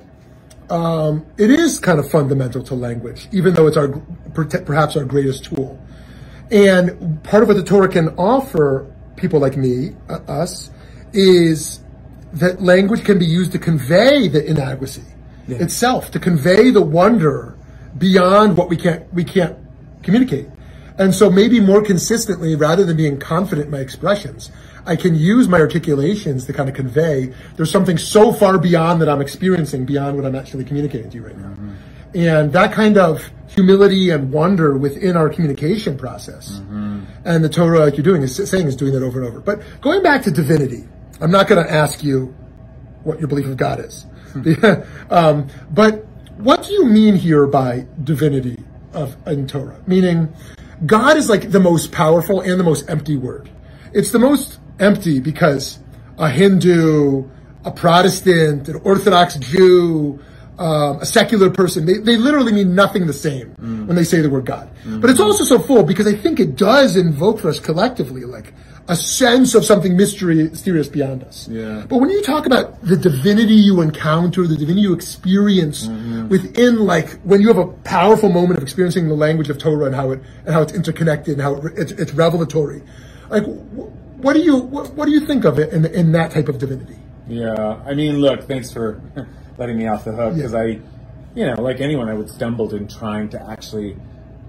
um, 0.70 1.26
it 1.38 1.50
is 1.50 1.80
kind 1.80 2.00
of 2.00 2.10
fundamental 2.10 2.64
to 2.64 2.76
language, 2.76 3.28
even 3.32 3.54
though 3.54 3.68
it's 3.68 3.78
our 3.78 3.90
perhaps 4.34 4.96
our 4.96 5.06
greatest 5.06 5.46
tool. 5.46 5.80
And 6.50 7.24
part 7.24 7.44
of 7.44 7.50
what 7.50 7.56
the 7.56 7.64
Torah 7.64 7.90
can 7.90 8.10
offer 8.18 8.92
people 9.16 9.40
like 9.40 9.58
me, 9.58 9.96
uh, 10.10 10.20
us, 10.28 10.72
is 11.14 11.81
that 12.34 12.62
language 12.62 13.04
can 13.04 13.20
be 13.20 13.26
used 13.26 13.52
to 13.52 13.60
convey 13.60 14.28
the 14.28 14.46
inadequacy 14.46 15.04
itself, 15.48 16.12
to 16.12 16.20
convey 16.20 16.70
the 16.70 16.82
wonder 16.82 17.58
beyond 17.98 18.58
what 18.58 18.70
we 18.70 18.78
can't 18.78 19.12
we 19.14 19.24
can't 19.24 19.58
communicate. 20.02 20.48
And 20.98 21.14
so 21.16 21.30
maybe 21.30 21.60
more 21.60 21.82
consistently, 21.82 22.56
rather 22.56 22.86
than 22.86 22.96
being 22.96 23.20
confident 23.20 23.66
in 23.66 23.72
my 23.72 23.80
expressions, 23.80 24.52
I 24.86 24.96
can 24.96 25.16
use 25.16 25.48
my 25.48 25.60
articulations 25.60 26.46
to 26.46 26.54
kind 26.54 26.70
of 26.70 26.76
convey 26.76 27.34
there's 27.56 27.72
something 27.72 27.98
so 27.98 28.32
far 28.32 28.58
beyond 28.58 29.02
that 29.02 29.10
I'm 29.10 29.22
experiencing, 29.22 29.86
beyond 29.86 30.18
what 30.18 30.26
I'm 30.26 30.36
actually 30.36 30.66
communicating 30.66 31.10
to 31.10 31.18
you 31.18 31.26
right 31.26 31.38
now. 31.38 31.50
Mm-hmm. 31.50 31.74
And 32.14 32.54
that 32.54 32.74
kind 32.74 32.98
of 32.98 33.30
humility 33.48 34.10
and 34.10 34.32
wonder 34.32 34.78
within 34.78 35.16
our 35.16 35.30
communication 35.30 35.98
process. 35.98 36.60
Mm-hmm. 36.60 37.04
And 37.26 37.44
the 37.44 37.50
Torah, 37.50 37.80
like 37.80 37.96
you're 37.96 38.04
doing, 38.04 38.22
is 38.22 38.36
saying 38.50 38.68
is 38.68 38.76
doing 38.76 38.94
that 38.94 39.04
over 39.04 39.20
and 39.20 39.30
over. 39.30 39.40
But 39.40 39.62
going 39.82 40.04
back 40.04 40.24
to 40.24 40.32
divinity, 40.32 40.88
I'm 41.22 41.32
not 41.32 41.48
going 41.48 41.64
to 41.64 41.72
ask 41.72 42.04
you 42.04 42.36
what 43.04 43.20
your 43.20 43.28
belief 43.28 43.46
of 43.46 43.58
God 43.58 43.80
is. 43.80 44.06
um, 45.10 45.48
but 45.72 46.06
what 46.38 46.64
do 46.64 46.74
you 46.74 46.86
mean 46.86 47.16
here 47.16 47.46
by 47.46 47.86
divinity 48.04 48.64
of 48.94 49.16
in 49.28 49.48
Torah? 49.48 49.80
Meaning, 49.86 50.34
God 50.86 51.18
is 51.18 51.30
like 51.30 51.52
the 51.52 51.60
most 51.60 51.92
powerful 51.92 52.42
and 52.42 52.60
the 52.60 52.64
most 52.64 52.90
empty 52.90 53.18
word. 53.18 53.50
It's 53.94 54.12
the 54.12 54.20
most 54.20 54.60
empty 54.80 55.20
because 55.20 55.80
a 56.18 56.30
Hindu, 56.30 57.30
a 57.66 57.72
Protestant, 57.72 58.68
an 58.68 58.82
Orthodox 58.84 59.36
Jew, 59.36 60.20
um, 60.58 61.00
a 61.00 61.06
secular 61.06 61.50
person, 61.50 61.86
they, 61.86 61.98
they 61.98 62.18
literally 62.18 62.52
mean 62.52 62.76
nothing 62.76 63.08
the 63.08 63.14
same 63.14 63.50
when 63.88 63.96
they 63.96 64.04
say 64.04 64.22
the 64.22 64.30
word 64.30 64.46
God. 64.46 64.70
But 65.00 65.10
it's 65.10 65.20
also 65.20 65.44
so 65.44 65.60
full 65.60 65.84
because 65.84 66.08
I 66.08 66.14
think 66.14 66.40
it 66.40 66.56
does 66.56 66.96
invoke 66.96 67.40
for 67.40 67.50
us 67.50 67.60
collectively 67.60 68.26
like 68.26 68.54
a 68.92 68.96
sense 68.96 69.56
of 69.56 69.64
something 69.64 69.96
mystery, 69.96 70.50
mysterious 70.50 70.90
beyond 70.90 71.24
us. 71.24 71.48
Yeah. 71.48 71.86
But 71.88 72.00
when 72.00 72.10
you 72.10 72.22
talk 72.22 72.46
about 72.46 72.82
the 72.82 72.98
divinity 72.98 73.54
you 73.54 73.80
encounter, 73.80 74.46
the 74.46 74.58
divinity 74.58 74.82
you 74.82 74.94
experience 74.94 75.88
mm-hmm. 75.88 76.28
within, 76.28 76.80
like 76.86 77.10
when 77.22 77.40
you 77.40 77.48
have 77.48 77.58
a 77.58 77.68
powerful 77.68 78.28
moment 78.28 78.58
of 78.58 78.64
experiencing 78.64 79.08
the 79.08 79.16
language 79.16 79.50
of 79.50 79.58
Torah 79.58 79.86
and 79.86 79.96
how 79.96 80.12
it 80.12 80.22
and 80.46 80.54
how 80.54 80.62
it's 80.62 80.74
interconnected 80.74 81.36
and 81.36 81.42
how 81.42 81.56
it, 81.56 81.74
it's, 81.78 81.92
it's 81.94 82.14
revelatory, 82.14 82.84
like 83.30 83.46
wh- 83.46 84.20
what 84.20 84.34
do 84.34 84.42
you 84.42 84.58
what, 84.58 84.94
what 84.94 85.06
do 85.06 85.12
you 85.12 85.22
think 85.22 85.46
of 85.46 85.58
it 85.58 85.72
in 85.72 85.86
in 85.86 86.12
that 86.12 86.32
type 86.32 86.50
of 86.50 86.58
divinity? 86.58 87.00
Yeah, 87.30 87.82
I 87.86 87.94
mean, 87.94 88.18
look, 88.20 88.44
thanks 88.44 88.74
for 88.74 89.02
letting 89.58 89.78
me 89.78 89.88
off 89.88 90.04
the 90.04 90.12
hook 90.12 90.36
because 90.36 90.52
Yeah. 90.52 90.60
I, 90.60 90.66
you 91.34 91.46
know, 91.46 91.62
like 91.62 91.80
anyone, 91.80 92.10
I 92.10 92.14
would 92.14 92.30
stumbled 92.30 92.74
in 92.74 92.90
trying 92.90 93.30
to 93.30 93.42
actually 93.50 93.96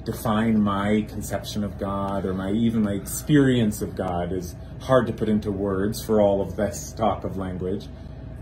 define 0.05 0.61
my 0.61 1.07
conception 1.09 1.63
of 1.63 1.79
God 1.79 2.27
or 2.27 2.35
my 2.35 2.51
even 2.53 2.83
my 2.83 2.93
experience 2.93 3.83
of 3.83 3.95
God 3.95 4.33
is 4.33 4.57
hard 4.81 5.07
to 5.07 5.13
put 5.13 5.29
into 5.29 5.53
words 5.53 6.05
for 6.05 6.21
all 6.21 6.41
of 6.41 6.57
this 6.57 6.93
talk 6.93 7.25
of 7.25 7.37
language. 7.37 7.87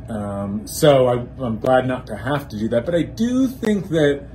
Um, 0.08 0.66
so 0.66 1.06
I, 1.06 1.44
I'm 1.44 1.58
glad 1.58 1.86
not 1.86 2.06
to 2.08 2.16
have 2.16 2.48
to 2.48 2.58
do 2.58 2.68
that, 2.70 2.84
but 2.84 2.94
I 2.94 3.02
do 3.02 3.46
think 3.46 3.88
that 3.90 4.26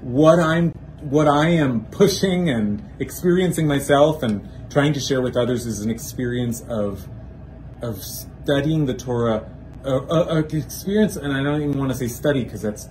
what 0.00 0.38
I'm 0.38 0.70
what 1.00 1.28
I 1.28 1.48
am 1.50 1.86
pushing 1.86 2.50
and 2.50 2.84
experiencing 2.98 3.66
myself 3.66 4.22
and 4.22 4.48
trying 4.70 4.92
to 4.92 5.00
share 5.00 5.22
with 5.22 5.36
others 5.36 5.66
is 5.66 5.80
an 5.80 5.90
experience 5.90 6.60
of 6.68 7.08
of 7.82 8.02
studying 8.02 8.86
the 8.86 8.94
Torah, 8.94 9.48
a, 9.84 9.90
a 9.92 10.38
experience, 10.38 11.16
and 11.16 11.32
I 11.32 11.42
don't 11.42 11.62
even 11.62 11.78
want 11.78 11.92
to 11.92 11.96
say 11.96 12.08
study 12.08 12.44
because 12.44 12.62
that's 12.62 12.88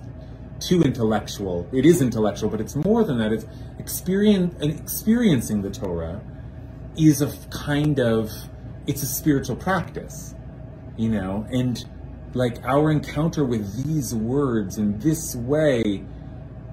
too 0.60 0.82
intellectual. 0.82 1.68
It 1.72 1.86
is 1.86 2.02
intellectual, 2.02 2.50
but 2.50 2.60
it's 2.60 2.76
more 2.76 3.04
than 3.04 3.18
that. 3.18 3.32
It's 3.32 3.46
experience 3.78 4.54
experiencing 4.60 5.62
the 5.62 5.70
Torah 5.70 6.20
is 6.96 7.22
a 7.22 7.32
kind 7.50 8.00
of 8.00 8.30
it's 8.86 9.02
a 9.02 9.06
spiritual 9.06 9.56
practice, 9.56 10.34
you 10.96 11.08
know, 11.08 11.46
and 11.50 11.84
like 12.34 12.62
our 12.64 12.90
encounter 12.90 13.44
with 13.44 13.84
these 13.84 14.14
words 14.14 14.78
in 14.78 14.98
this 14.98 15.34
way 15.34 16.04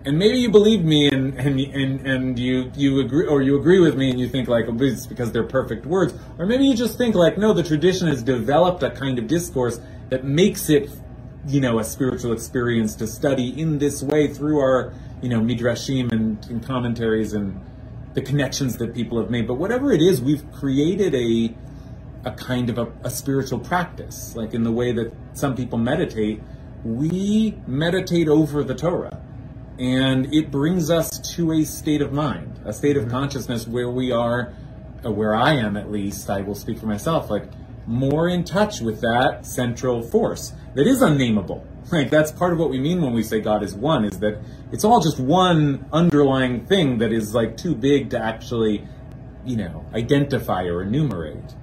and 0.05 0.19
maybe 0.19 0.37
you 0.37 0.49
believe 0.49 0.83
me 0.83 1.09
and, 1.09 1.33
and 1.39 1.59
and 1.59 2.07
and 2.07 2.39
you 2.39 2.71
you 2.75 2.99
agree 2.99 3.25
or 3.25 3.41
you 3.41 3.57
agree 3.57 3.79
with 3.79 3.95
me 3.95 4.11
and 4.11 4.19
you 4.19 4.29
think 4.29 4.47
like 4.47 4.65
it's 4.67 5.07
because 5.07 5.31
they're 5.31 5.43
perfect 5.43 5.85
words 5.85 6.13
or 6.37 6.45
maybe 6.45 6.65
you 6.65 6.75
just 6.75 6.97
think 6.97 7.15
like 7.15 7.37
no 7.37 7.53
the 7.53 7.63
tradition 7.63 8.07
has 8.07 8.21
developed 8.21 8.83
a 8.83 8.91
kind 8.91 9.17
of 9.17 9.27
discourse 9.27 9.79
that 10.09 10.23
makes 10.23 10.69
it 10.69 10.89
you 11.47 11.61
know 11.61 11.79
a 11.79 11.83
spiritual 11.83 12.33
experience 12.33 12.95
to 12.95 13.07
study 13.07 13.59
in 13.59 13.77
this 13.79 14.01
way 14.01 14.27
through 14.27 14.59
our 14.59 14.93
you 15.21 15.29
know 15.29 15.39
midrashim 15.39 16.11
and, 16.11 16.43
and 16.47 16.65
commentaries 16.65 17.33
and 17.33 17.61
the 18.13 18.21
connections 18.21 18.77
that 18.77 18.93
people 18.93 19.19
have 19.19 19.29
made. 19.29 19.47
But 19.47 19.55
whatever 19.55 19.91
it 19.91 20.01
is 20.01 20.21
we've 20.21 20.49
created 20.51 21.13
a 21.15 21.55
a 22.23 22.31
kind 22.31 22.69
of 22.69 22.77
a, 22.77 22.91
a 23.03 23.09
spiritual 23.09 23.59
practice. 23.59 24.35
Like 24.35 24.53
in 24.53 24.63
the 24.63 24.71
way 24.71 24.91
that 24.93 25.13
some 25.33 25.55
people 25.55 25.77
meditate 25.77 26.41
we 26.85 27.57
meditate 27.65 28.27
over 28.27 28.63
the 28.63 28.75
torah. 28.75 29.19
And 29.77 30.33
it 30.33 30.51
brings 30.51 30.89
us 30.89 31.09
to 31.35 31.51
a 31.51 31.65
state 31.65 32.01
of 32.01 32.13
mind, 32.13 32.61
a 32.63 32.71
state 32.71 32.95
of 32.95 33.03
mm-hmm. 33.03 33.11
consciousness 33.11 33.67
where 33.67 33.89
we 33.89 34.11
are, 34.11 34.53
uh, 35.03 35.11
where 35.11 35.35
I 35.35 35.53
am 35.53 35.75
at 35.75 35.91
least, 35.91 36.29
I 36.29 36.41
will 36.41 36.55
speak 36.55 36.77
for 36.77 36.85
myself, 36.85 37.29
like 37.29 37.49
more 37.87 38.27
in 38.27 38.43
touch 38.43 38.81
with 38.81 39.01
that 39.01 39.45
central 39.45 40.01
force 40.01 40.53
that 40.75 40.87
is 40.87 41.01
unnameable. 41.01 41.65
Right? 41.91 42.09
that's 42.09 42.31
part 42.31 42.51
of 42.51 42.57
what 42.57 42.71
we 42.71 42.79
mean 42.79 42.99
when 42.99 43.13
we 43.13 43.21
say 43.21 43.39
God 43.39 43.61
is 43.61 43.75
one, 43.75 44.05
is 44.05 44.19
that 44.19 44.41
it's 44.71 44.83
all 44.83 44.99
just 44.99 45.19
one 45.19 45.85
underlying 45.93 46.65
thing 46.65 46.97
that 46.97 47.11
is 47.11 47.35
like 47.35 47.57
too 47.57 47.75
big 47.75 48.09
to 48.09 48.19
actually, 48.19 48.87
you 49.45 49.55
know, 49.55 49.85
identify 49.93 50.63
or 50.63 50.81
enumerate. 50.81 51.53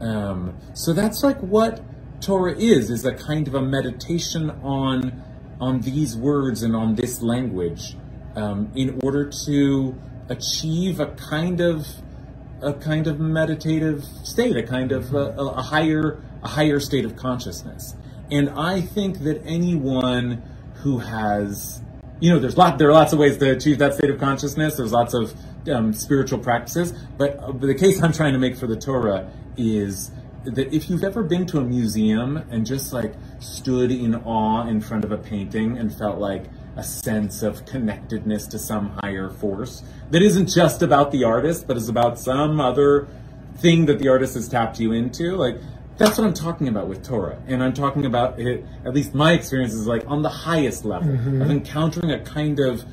Um, 0.00 0.56
so 0.72 0.94
that's 0.94 1.22
like 1.22 1.38
what 1.40 1.82
Torah 2.22 2.56
is, 2.56 2.90
is 2.90 3.04
a 3.04 3.12
kind 3.12 3.46
of 3.46 3.54
a 3.54 3.60
meditation 3.60 4.50
on 4.62 5.22
on 5.60 5.80
these 5.80 6.16
words 6.16 6.62
and 6.62 6.76
on 6.76 6.94
this 6.94 7.22
language 7.22 7.96
um, 8.34 8.70
in 8.74 9.00
order 9.02 9.30
to 9.46 9.98
achieve 10.28 11.00
a 11.00 11.06
kind 11.06 11.60
of 11.60 11.86
a 12.62 12.72
kind 12.72 13.06
of 13.06 13.20
meditative 13.20 14.04
state, 14.04 14.56
a 14.56 14.62
kind 14.62 14.92
of 14.92 15.14
a, 15.14 15.32
a 15.36 15.62
higher 15.62 16.22
a 16.42 16.48
higher 16.48 16.80
state 16.80 17.04
of 17.04 17.16
consciousness. 17.16 17.94
And 18.30 18.50
I 18.50 18.80
think 18.80 19.20
that 19.20 19.42
anyone 19.44 20.42
who 20.76 20.98
has, 20.98 21.80
you 22.20 22.30
know, 22.30 22.38
there's 22.38 22.56
lot 22.56 22.78
there 22.78 22.88
are 22.88 22.92
lots 22.92 23.12
of 23.12 23.18
ways 23.18 23.36
to 23.38 23.50
achieve 23.50 23.78
that 23.78 23.94
state 23.94 24.10
of 24.10 24.18
consciousness. 24.18 24.76
There's 24.76 24.92
lots 24.92 25.14
of 25.14 25.34
um, 25.70 25.92
spiritual 25.92 26.38
practices, 26.38 26.92
but 27.16 27.36
uh, 27.38 27.52
the 27.52 27.74
case 27.74 28.02
I'm 28.02 28.12
trying 28.12 28.32
to 28.32 28.38
make 28.38 28.56
for 28.56 28.66
the 28.66 28.76
Torah 28.76 29.30
is 29.56 30.10
that 30.44 30.72
if 30.72 30.88
you've 30.88 31.02
ever 31.02 31.22
been 31.22 31.44
to 31.46 31.58
a 31.58 31.64
museum 31.64 32.36
and 32.50 32.64
just 32.64 32.92
like 32.92 33.14
stood 33.40 33.90
in 33.90 34.14
awe 34.14 34.66
in 34.66 34.80
front 34.80 35.04
of 35.04 35.10
a 35.10 35.18
painting 35.18 35.76
and 35.76 35.92
felt 35.92 36.18
like 36.18 36.44
a 36.76 36.82
sense 36.82 37.42
of 37.42 37.64
connectedness 37.66 38.46
to 38.48 38.58
some 38.58 38.90
higher 39.02 39.30
force 39.30 39.82
that 40.10 40.22
isn't 40.22 40.48
just 40.48 40.82
about 40.82 41.10
the 41.10 41.24
artist, 41.24 41.66
but 41.66 41.76
is 41.76 41.88
about 41.88 42.18
some 42.18 42.60
other 42.60 43.08
thing 43.58 43.86
that 43.86 43.98
the 43.98 44.08
artist 44.08 44.34
has 44.34 44.48
tapped 44.48 44.78
you 44.78 44.92
into, 44.92 45.36
like 45.36 45.56
that's 45.96 46.18
what 46.18 46.26
I'm 46.26 46.34
talking 46.34 46.68
about 46.68 46.88
with 46.88 47.04
Torah. 47.04 47.40
And 47.46 47.62
I'm 47.62 47.72
talking 47.72 48.04
about 48.04 48.38
it, 48.38 48.64
at 48.84 48.92
least 48.92 49.14
my 49.14 49.32
experience 49.32 49.72
is 49.72 49.86
like 49.86 50.04
on 50.06 50.22
the 50.22 50.28
highest 50.28 50.84
level 50.84 51.08
mm-hmm. 51.08 51.40
of 51.40 51.50
encountering 51.50 52.10
a 52.10 52.20
kind 52.20 52.60
of, 52.60 52.84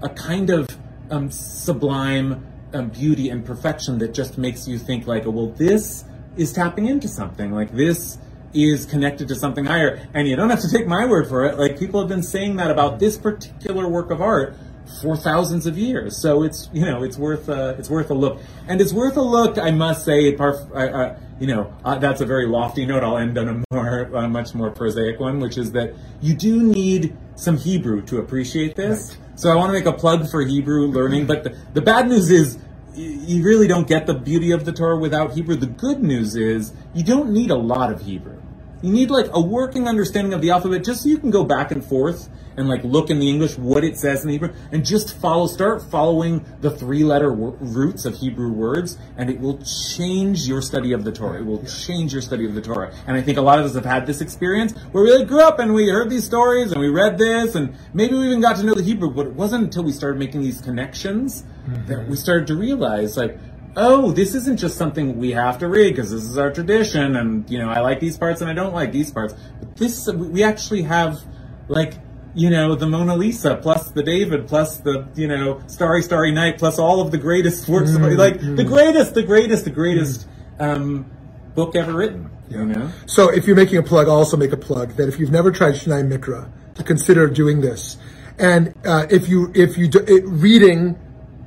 a 0.00 0.08
kind 0.08 0.50
of 0.50 0.68
um, 1.10 1.30
sublime 1.30 2.46
um, 2.72 2.88
beauty 2.88 3.28
and 3.30 3.44
perfection 3.44 3.98
that 3.98 4.14
just 4.14 4.38
makes 4.38 4.68
you 4.68 4.78
think 4.78 5.06
like, 5.06 5.26
oh, 5.26 5.30
well, 5.30 5.48
this 5.48 6.04
is 6.36 6.52
tapping 6.52 6.86
into 6.86 7.08
something. 7.08 7.52
Like 7.52 7.72
this 7.72 8.16
is 8.54 8.86
connected 8.86 9.28
to 9.28 9.34
something 9.34 9.64
higher. 9.64 10.06
And 10.14 10.28
you 10.28 10.36
don't 10.36 10.50
have 10.50 10.60
to 10.60 10.70
take 10.70 10.86
my 10.86 11.06
word 11.06 11.28
for 11.28 11.44
it. 11.44 11.58
Like 11.58 11.78
people 11.78 12.00
have 12.00 12.08
been 12.08 12.22
saying 12.22 12.56
that 12.56 12.70
about 12.70 12.98
this 12.98 13.18
particular 13.18 13.88
work 13.88 14.10
of 14.10 14.20
art 14.20 14.56
for 15.00 15.16
thousands 15.16 15.66
of 15.66 15.78
years. 15.78 16.16
So 16.16 16.42
it's 16.42 16.68
you 16.72 16.84
know 16.84 17.02
it's 17.02 17.16
worth 17.16 17.48
uh, 17.48 17.74
it's 17.78 17.88
worth 17.88 18.10
a 18.10 18.14
look, 18.14 18.40
and 18.68 18.80
it's 18.80 18.92
worth 18.92 19.16
a 19.16 19.22
look. 19.22 19.58
I 19.58 19.70
must 19.70 20.04
say, 20.04 20.36
uh, 20.36 20.44
uh, 20.44 21.18
you 21.40 21.46
know 21.46 21.72
uh, 21.84 21.98
that's 21.98 22.20
a 22.20 22.26
very 22.26 22.46
lofty 22.46 22.84
note. 22.84 23.02
I'll 23.02 23.18
end 23.18 23.38
on 23.38 23.48
a 23.48 23.64
more 23.74 24.16
uh, 24.16 24.28
much 24.28 24.54
more 24.54 24.70
prosaic 24.70 25.20
one, 25.20 25.40
which 25.40 25.56
is 25.56 25.72
that 25.72 25.94
you 26.20 26.34
do 26.34 26.62
need 26.62 27.16
some 27.36 27.56
Hebrew 27.56 28.02
to 28.02 28.18
appreciate 28.18 28.76
this. 28.76 29.10
Right. 29.10 29.18
So 29.38 29.50
I 29.50 29.54
want 29.56 29.70
to 29.70 29.72
make 29.72 29.86
a 29.86 29.92
plug 29.92 30.30
for 30.30 30.42
Hebrew 30.42 30.88
learning, 30.88 31.26
but 31.26 31.44
the, 31.44 31.56
the 31.72 31.80
bad 31.80 32.08
news 32.08 32.30
is 32.30 32.58
you 32.94 33.42
really 33.42 33.66
don't 33.66 33.86
get 33.86 34.06
the 34.06 34.14
beauty 34.14 34.50
of 34.50 34.64
the 34.64 34.72
Torah 34.72 34.98
without 34.98 35.32
Hebrew. 35.32 35.56
The 35.56 35.66
good 35.66 36.02
news 36.02 36.36
is 36.36 36.72
you 36.94 37.02
don't 37.02 37.30
need 37.30 37.50
a 37.50 37.56
lot 37.56 37.90
of 37.90 38.02
Hebrew. 38.02 38.40
You 38.82 38.92
need 38.92 39.10
like 39.10 39.28
a 39.32 39.40
working 39.40 39.88
understanding 39.88 40.34
of 40.34 40.42
the 40.42 40.50
alphabet 40.50 40.84
just 40.84 41.02
so 41.02 41.08
you 41.08 41.18
can 41.18 41.30
go 41.30 41.44
back 41.44 41.70
and 41.70 41.84
forth 41.84 42.28
and 42.56 42.68
like 42.68 42.84
look 42.84 43.10
in 43.10 43.18
the 43.18 43.28
English 43.28 43.56
what 43.58 43.84
it 43.84 43.96
says 43.98 44.22
in 44.22 44.28
the 44.28 44.34
Hebrew 44.34 44.54
and 44.70 44.84
just 44.84 45.16
follow, 45.18 45.46
start 45.46 45.82
following 45.82 46.44
the 46.60 46.70
three 46.70 47.04
letter 47.04 47.30
roots 47.30 48.04
of 48.04 48.14
Hebrew 48.14 48.52
words 48.52 48.98
and 49.16 49.30
it 49.30 49.40
will 49.40 49.58
change 49.96 50.46
your 50.46 50.62
study 50.62 50.92
of 50.92 51.04
the 51.04 51.12
Torah. 51.12 51.40
It 51.40 51.46
will 51.46 51.64
change 51.64 52.12
your 52.12 52.22
study 52.22 52.44
of 52.46 52.54
the 52.54 52.62
Torah. 52.62 52.94
And 53.06 53.16
I 53.16 53.22
think 53.22 53.38
a 53.38 53.42
lot 53.42 53.58
of 53.58 53.64
us 53.64 53.74
have 53.74 53.84
had 53.84 54.06
this 54.06 54.20
experience 54.20 54.72
where 54.92 55.04
we 55.04 55.12
like 55.16 55.28
grew 55.28 55.42
up 55.42 55.58
and 55.58 55.74
we 55.74 55.88
heard 55.88 56.10
these 56.10 56.24
stories 56.24 56.72
and 56.72 56.80
we 56.80 56.88
read 56.88 57.18
this 57.18 57.54
and 57.54 57.74
maybe 57.94 58.14
we 58.14 58.26
even 58.26 58.40
got 58.40 58.56
to 58.56 58.62
know 58.62 58.74
the 58.74 58.82
Hebrew, 58.82 59.10
but 59.10 59.26
it 59.26 59.32
wasn't 59.32 59.64
until 59.64 59.84
we 59.84 59.92
started 59.92 60.18
making 60.18 60.42
these 60.42 60.60
connections 60.60 61.44
mm-hmm. 61.66 61.86
that 61.86 62.08
we 62.08 62.16
started 62.16 62.46
to 62.48 62.56
realize 62.56 63.16
like, 63.16 63.38
oh, 63.76 64.12
this 64.12 64.34
isn't 64.34 64.58
just 64.58 64.76
something 64.76 65.18
we 65.18 65.30
have 65.30 65.58
to 65.58 65.68
read 65.68 65.94
because 65.94 66.10
this 66.10 66.22
is 66.22 66.36
our 66.38 66.52
tradition, 66.52 67.16
and 67.16 67.48
you 67.50 67.58
know, 67.58 67.68
I 67.68 67.80
like 67.80 68.00
these 68.00 68.18
parts 68.18 68.40
and 68.40 68.50
I 68.50 68.54
don't 68.54 68.74
like 68.74 68.92
these 68.92 69.10
parts. 69.10 69.34
But 69.58 69.76
this, 69.76 70.08
we 70.08 70.42
actually 70.42 70.82
have 70.82 71.20
like 71.68 71.94
you 72.34 72.50
know, 72.50 72.74
the 72.74 72.86
Mona 72.86 73.16
Lisa 73.16 73.56
plus 73.56 73.90
the 73.90 74.02
David 74.02 74.48
plus 74.48 74.78
the, 74.78 75.06
you 75.14 75.28
know, 75.28 75.62
Starry 75.66 76.02
Starry 76.02 76.32
Night 76.32 76.58
plus 76.58 76.78
all 76.78 77.00
of 77.00 77.10
the 77.10 77.18
greatest 77.18 77.68
works 77.68 77.90
mm, 77.90 77.96
of 77.96 78.18
like 78.18 78.38
mm. 78.38 78.56
the 78.56 78.64
greatest, 78.64 79.14
the 79.14 79.22
greatest, 79.22 79.64
the 79.64 79.70
greatest 79.70 80.26
um, 80.58 81.10
book 81.54 81.76
ever 81.76 81.92
written. 81.92 82.30
Yeah. 82.48 82.58
You 82.58 82.64
know? 82.66 82.90
So 83.06 83.30
if 83.30 83.46
you're 83.46 83.56
making 83.56 83.78
a 83.78 83.82
plug, 83.82 84.08
I'll 84.08 84.16
also 84.16 84.36
make 84.36 84.52
a 84.52 84.56
plug 84.56 84.96
that 84.96 85.08
if 85.08 85.18
you've 85.18 85.30
never 85.30 85.50
tried 85.50 85.74
Shnai 85.74 86.10
Mikra, 86.10 86.50
to 86.74 86.82
consider 86.82 87.26
doing 87.28 87.60
this. 87.60 87.98
And 88.38 88.74
uh, 88.84 89.06
if 89.10 89.28
you 89.28 89.52
if 89.54 89.76
you 89.76 89.88
do, 89.88 90.00
it, 90.00 90.24
reading 90.26 90.98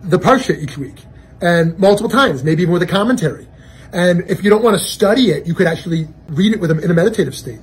the 0.04 0.20
parsha 0.20 0.58
each 0.58 0.78
week 0.78 1.04
and 1.42 1.78
multiple 1.80 2.10
times, 2.10 2.44
maybe 2.44 2.62
even 2.62 2.74
with 2.74 2.84
a 2.84 2.88
commentary. 2.88 3.48
And 3.92 4.30
if 4.30 4.44
you 4.44 4.50
don't 4.50 4.64
want 4.64 4.78
to 4.78 4.84
study 4.84 5.32
it, 5.32 5.48
you 5.48 5.54
could 5.54 5.68
actually 5.68 6.08
read 6.28 6.54
it 6.54 6.60
with 6.60 6.70
them 6.70 6.80
in 6.80 6.92
a 6.92 6.94
meditative 6.94 7.36
state 7.36 7.62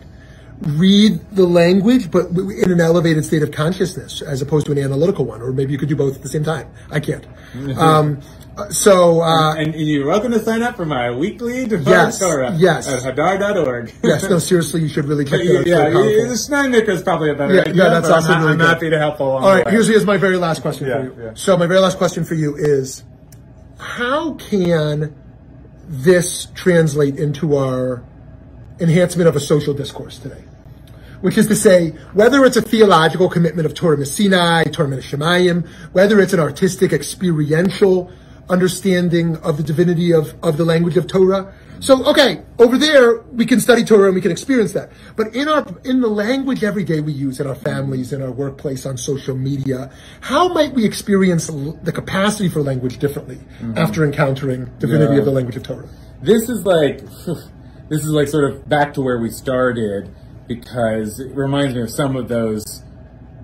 read 0.63 1.21
the 1.33 1.47
language, 1.47 2.11
but 2.11 2.27
in 2.27 2.71
an 2.71 2.81
elevated 2.81 3.25
state 3.25 3.43
of 3.43 3.51
consciousness 3.51 4.23
as 4.23 4.43
opposed 4.43 4.67
to 4.67 4.73
an 4.73 4.79
analytical 4.79 5.25
one, 5.25 5.43
or 5.43 5.53
maybe 5.53 5.73
you 5.73 5.79
could 5.79 5.89
do 5.89 5.97
both 5.97 6.17
at 6.17 6.23
the 6.23 6.29
same 6.29 6.45
time. 6.45 6.71
I 6.91 7.01
can't. 7.01 7.27
Mm-hmm. 7.53 7.79
Um, 7.79 8.21
so, 8.71 9.23
uh, 9.23 9.55
and, 9.55 9.75
and, 9.75 9.89
you're 9.89 10.07
welcome 10.07 10.31
to 10.33 10.39
sign 10.39 10.63
up 10.63 10.77
for 10.77 10.85
my 10.85 11.11
weekly 11.11 11.65
yes, 11.65 12.19
Torah 12.19 12.55
yes. 12.55 12.87
at 12.87 13.17
hadar.org. 13.17 13.95
yes, 14.05 14.29
no, 14.29 14.39
seriously, 14.39 14.83
you 14.83 14.89
should 14.89 15.07
really 15.07 15.25
check 15.27 15.41
that 15.41 15.61
out. 15.61 15.67
Yeah, 15.67 15.89
yeah 15.89 16.29
the 16.29 16.37
Schneider 16.37 16.91
is 16.91 17.03
probably 17.03 17.31
a 17.31 17.35
better 17.35 17.55
yeah, 17.55 17.61
idea. 17.63 17.75
Yeah, 17.75 17.89
that's 17.89 18.09
awesome. 18.09 18.33
I'm, 18.33 18.43
really 18.43 18.53
I'm 18.53 18.61
happy 18.61 18.91
to 18.91 18.99
help 18.99 19.21
along 19.21 19.43
All 19.43 19.55
right, 19.55 19.67
here's, 19.69 19.89
here's 19.89 20.05
my 20.05 20.19
very 20.19 20.37
last 20.37 20.61
question 20.61 20.87
yeah, 20.87 20.99
for 20.99 21.05
you. 21.05 21.25
Yeah. 21.25 21.35
So 21.35 21.57
my 21.57 21.67
very 21.67 21.81
last 21.81 21.97
question 21.97 22.25
for 22.25 22.35
you 22.35 22.55
is, 22.57 23.05
how 23.79 24.35
can 24.35 25.15
this 25.89 26.47
translate 26.55 27.17
into 27.17 27.57
our 27.57 28.05
enhancement 28.81 29.29
of 29.29 29.37
a 29.37 29.41
social 29.41 29.73
discourse 29.73 30.19
today? 30.19 30.45
Which 31.23 31.39
is 31.39 31.47
to 31.47 31.57
say, 31.57 31.91
whether 32.13 32.45
it's 32.45 32.57
a 32.57 32.63
theological 32.63 33.29
commitment 33.29 33.65
of 33.65 33.75
Torah 33.75 34.05
Sinai, 34.05 34.65
Torah 34.65 34.89
Shemayim, 34.99 35.67
whether 35.93 36.21
it's 36.21 36.33
an 36.33 36.41
artistic, 36.41 36.93
experiential 36.93 38.13
understanding 38.51 39.37
of 39.39 39.57
the 39.57 39.63
divinity 39.63 40.13
of, 40.13 40.35
of 40.43 40.57
the 40.57 40.65
language 40.65 40.97
of 40.97 41.07
Torah. 41.07 41.55
So, 41.81 42.05
okay, 42.07 42.43
over 42.59 42.77
there, 42.77 43.23
we 43.23 43.47
can 43.47 43.59
study 43.61 43.83
Torah 43.83 44.07
and 44.07 44.15
we 44.15 44.21
can 44.21 44.31
experience 44.31 44.73
that. 44.73 44.91
But 45.17 45.35
in 45.35 45.49
our, 45.49 45.67
in 45.85 46.01
the 46.01 46.09
language 46.09 46.63
every 46.63 46.85
day 46.85 47.01
we 47.01 47.13
use 47.13 47.41
in 47.41 47.47
our 47.47 47.55
families, 47.55 48.13
in 48.13 48.23
our 48.23 48.31
workplace, 48.31 48.87
on 48.87 48.97
social 48.97 49.37
media, 49.37 49.91
how 50.21 50.49
might 50.49 50.75
we 50.75 50.85
experience 50.85 51.47
the 51.47 51.93
capacity 51.93 52.49
for 52.49 52.63
language 52.63 52.99
differently 52.99 53.37
mm-hmm. 53.37 53.79
after 53.79 54.05
encountering 54.05 54.67
divinity 54.79 55.15
yeah. 55.15 55.21
of 55.21 55.25
the 55.25 55.33
language 55.33 55.57
of 55.57 55.63
Torah? 55.63 55.89
This 56.21 56.49
is 56.49 56.65
like, 56.65 56.99
this 57.89 58.05
is 58.05 58.11
like 58.11 58.29
sort 58.29 58.45
of 58.45 58.69
back 58.69 58.95
to 58.95 59.03
where 59.03 59.19
we 59.19 59.31
started 59.31 60.15
because 60.55 61.21
it 61.21 61.35
reminds 61.35 61.75
me 61.75 61.83
of 61.83 61.91
some 61.91 62.17
of 62.17 62.29
those, 62.29 62.83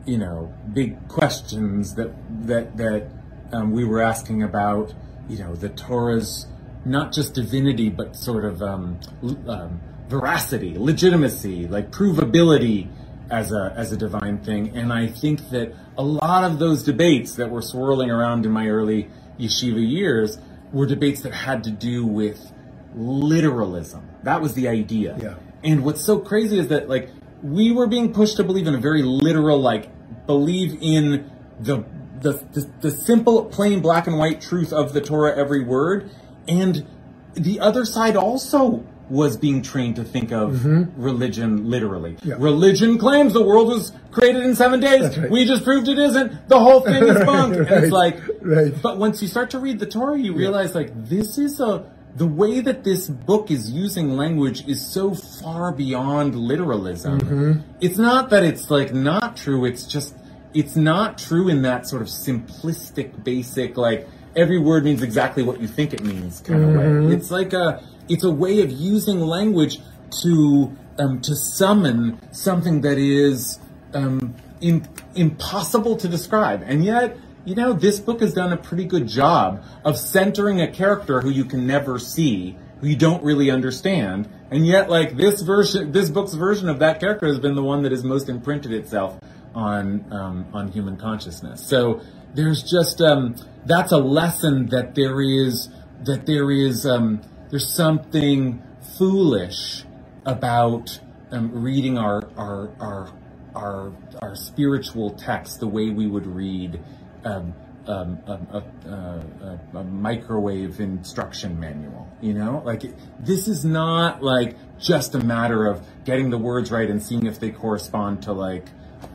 you 0.06 0.18
know, 0.18 0.52
big 0.72 1.08
questions 1.08 1.94
that 1.94 2.10
that 2.46 2.76
that 2.76 3.10
um, 3.52 3.72
we 3.72 3.84
were 3.84 4.02
asking 4.02 4.42
about, 4.42 4.92
you 5.28 5.38
know, 5.38 5.54
the 5.54 5.68
Torah's 5.68 6.46
not 6.84 7.12
just 7.12 7.34
divinity, 7.34 7.88
but 7.88 8.16
sort 8.16 8.44
of 8.44 8.62
um, 8.62 9.00
um, 9.46 9.80
veracity, 10.08 10.76
legitimacy, 10.76 11.66
like 11.66 11.90
provability 11.90 12.88
as 13.30 13.52
a 13.52 13.72
as 13.76 13.92
a 13.92 13.96
divine 13.96 14.38
thing. 14.38 14.76
And 14.76 14.92
I 14.92 15.08
think 15.08 15.50
that 15.50 15.74
a 15.96 16.02
lot 16.02 16.44
of 16.44 16.58
those 16.58 16.82
debates 16.82 17.36
that 17.36 17.50
were 17.50 17.62
swirling 17.62 18.10
around 18.10 18.46
in 18.46 18.52
my 18.52 18.68
early 18.68 19.08
yeshiva 19.38 19.86
years 19.86 20.38
were 20.72 20.86
debates 20.86 21.22
that 21.22 21.32
had 21.32 21.64
to 21.64 21.70
do 21.70 22.04
with 22.04 22.52
literalism. 22.94 24.08
That 24.24 24.40
was 24.40 24.54
the 24.54 24.68
idea. 24.68 25.16
Yeah. 25.20 25.34
And 25.64 25.84
what's 25.84 26.00
so 26.00 26.18
crazy 26.18 26.58
is 26.58 26.68
that 26.68 26.88
like 26.88 27.10
we 27.42 27.72
were 27.72 27.86
being 27.86 28.12
pushed 28.12 28.36
to 28.36 28.44
believe 28.44 28.66
in 28.66 28.74
a 28.74 28.78
very 28.78 29.02
literal 29.02 29.60
like 29.60 29.90
believe 30.26 30.78
in 30.80 31.30
the 31.60 31.84
the, 32.20 32.32
the 32.52 32.68
the 32.80 32.90
simple, 32.90 33.44
plain 33.44 33.80
black 33.80 34.06
and 34.08 34.18
white 34.18 34.40
truth 34.40 34.72
of 34.72 34.92
the 34.92 35.00
Torah, 35.00 35.36
every 35.36 35.62
word, 35.64 36.10
and 36.48 36.86
the 37.34 37.60
other 37.60 37.84
side 37.84 38.16
also 38.16 38.84
was 39.08 39.36
being 39.38 39.62
trained 39.62 39.96
to 39.96 40.04
think 40.04 40.32
of 40.32 40.50
Mm-hmm. 40.54 41.00
religion 41.02 41.70
literally. 41.70 42.16
Yeah. 42.22 42.34
Religion 42.38 42.98
claims 42.98 43.32
the 43.32 43.42
world 43.42 43.68
was 43.68 43.92
created 44.10 44.42
in 44.42 44.54
seven 44.54 44.80
days. 44.80 45.16
Right. 45.16 45.30
We 45.30 45.44
just 45.46 45.64
proved 45.64 45.88
it 45.88 45.98
isn't. 45.98 46.48
The 46.48 46.58
whole 46.58 46.80
thing 46.82 47.04
is 47.04 47.24
bunk. 47.24 47.54
And 47.56 47.68
it's 47.70 47.92
like, 47.92 48.18
right. 48.42 48.74
but 48.82 48.98
once 48.98 49.22
you 49.22 49.28
start 49.28 49.50
to 49.50 49.60
read 49.60 49.78
the 49.78 49.86
Torah, 49.86 50.18
you 50.18 50.34
realize 50.34 50.74
like 50.74 50.90
this 51.08 51.38
is 51.38 51.58
a 51.60 51.90
the 52.18 52.26
way 52.26 52.60
that 52.60 52.82
this 52.82 53.08
book 53.08 53.50
is 53.50 53.70
using 53.70 54.16
language 54.16 54.66
is 54.66 54.84
so 54.84 55.14
far 55.14 55.72
beyond 55.72 56.34
literalism. 56.34 57.20
Mm-hmm. 57.20 57.60
It's 57.80 57.96
not 57.96 58.30
that 58.30 58.42
it's 58.42 58.70
like 58.70 58.92
not 58.92 59.36
true. 59.36 59.64
It's 59.64 59.86
just 59.86 60.16
it's 60.52 60.74
not 60.74 61.18
true 61.18 61.48
in 61.48 61.62
that 61.62 61.86
sort 61.86 62.02
of 62.02 62.08
simplistic, 62.08 63.22
basic 63.22 63.76
like 63.76 64.08
every 64.34 64.58
word 64.58 64.84
means 64.84 65.02
exactly 65.02 65.44
what 65.44 65.60
you 65.60 65.68
think 65.68 65.94
it 65.94 66.02
means 66.02 66.40
kind 66.40 66.64
of 66.64 66.74
way. 66.74 67.14
It's 67.14 67.30
like 67.30 67.52
a 67.52 67.82
it's 68.08 68.24
a 68.24 68.30
way 68.30 68.62
of 68.62 68.70
using 68.72 69.20
language 69.20 69.80
to 70.22 70.76
um, 70.98 71.20
to 71.20 71.36
summon 71.36 72.18
something 72.32 72.80
that 72.80 72.98
is 72.98 73.60
um, 73.94 74.34
im- 74.60 74.82
impossible 75.14 75.96
to 75.96 76.08
describe, 76.08 76.64
and 76.66 76.84
yet 76.84 77.16
you 77.44 77.54
know, 77.54 77.72
this 77.72 78.00
book 78.00 78.20
has 78.20 78.34
done 78.34 78.52
a 78.52 78.56
pretty 78.56 78.84
good 78.84 79.06
job 79.06 79.64
of 79.84 79.96
centering 79.96 80.60
a 80.60 80.70
character 80.70 81.20
who 81.20 81.30
you 81.30 81.44
can 81.44 81.66
never 81.66 81.98
see, 81.98 82.56
who 82.80 82.88
you 82.88 82.96
don't 82.96 83.22
really 83.22 83.50
understand, 83.50 84.28
and 84.50 84.66
yet, 84.66 84.88
like 84.88 85.16
this 85.16 85.42
version, 85.42 85.92
this 85.92 86.08
book's 86.08 86.34
version 86.34 86.68
of 86.68 86.78
that 86.78 87.00
character 87.00 87.26
has 87.26 87.38
been 87.38 87.54
the 87.54 87.62
one 87.62 87.82
that 87.82 87.92
has 87.92 88.02
most 88.02 88.28
imprinted 88.28 88.72
itself 88.72 89.18
on 89.54 90.10
um, 90.12 90.46
on 90.54 90.68
human 90.68 90.96
consciousness. 90.96 91.66
So 91.66 92.00
there's 92.34 92.62
just 92.62 93.00
um, 93.02 93.36
that's 93.66 93.92
a 93.92 93.98
lesson 93.98 94.66
that 94.66 94.94
there 94.94 95.20
is 95.20 95.68
that 96.04 96.24
there 96.26 96.50
is 96.50 96.86
um, 96.86 97.20
there's 97.50 97.68
something 97.68 98.62
foolish 98.96 99.84
about 100.24 100.98
um, 101.30 101.62
reading 101.62 101.98
our 101.98 102.22
our 102.36 102.70
our 102.80 103.12
our 103.54 103.92
our 104.22 104.36
spiritual 104.36 105.10
text 105.10 105.60
the 105.60 105.66
way 105.66 105.90
we 105.90 106.06
would 106.06 106.26
read 106.26 106.82
um, 107.24 107.54
um, 107.86 108.18
a, 108.26 108.32
a, 108.32 108.90
a, 108.90 109.78
a, 109.78 109.84
microwave 109.84 110.78
instruction 110.78 111.58
manual. 111.58 112.06
You 112.20 112.34
know, 112.34 112.62
like 112.64 112.84
it- 112.84 112.94
this 113.18 113.48
is 113.48 113.64
not 113.64 114.22
like 114.22 114.56
just 114.78 115.14
a 115.14 115.18
matter 115.18 115.66
of 115.66 115.82
getting 116.04 116.28
the 116.30 116.36
words 116.38 116.70
right 116.70 116.88
and 116.88 117.02
seeing 117.02 117.26
if 117.26 117.40
they 117.40 117.50
correspond 117.50 118.22
to 118.24 118.32
like 118.32 118.66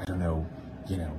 I 0.01 0.05
don't 0.05 0.19
know, 0.19 0.45
you 0.87 0.97
know. 0.97 1.11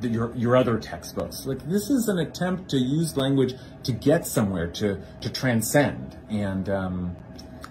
Your, 0.00 0.34
your 0.34 0.56
other 0.56 0.78
textbooks 0.78 1.44
like 1.44 1.58
this 1.68 1.90
is 1.90 2.08
an 2.08 2.18
attempt 2.18 2.70
to 2.70 2.78
use 2.78 3.14
language 3.18 3.52
to 3.82 3.92
get 3.92 4.26
somewhere 4.26 4.68
to 4.68 5.02
to 5.20 5.28
transcend 5.30 6.16
and 6.30 6.70
um, 6.70 7.14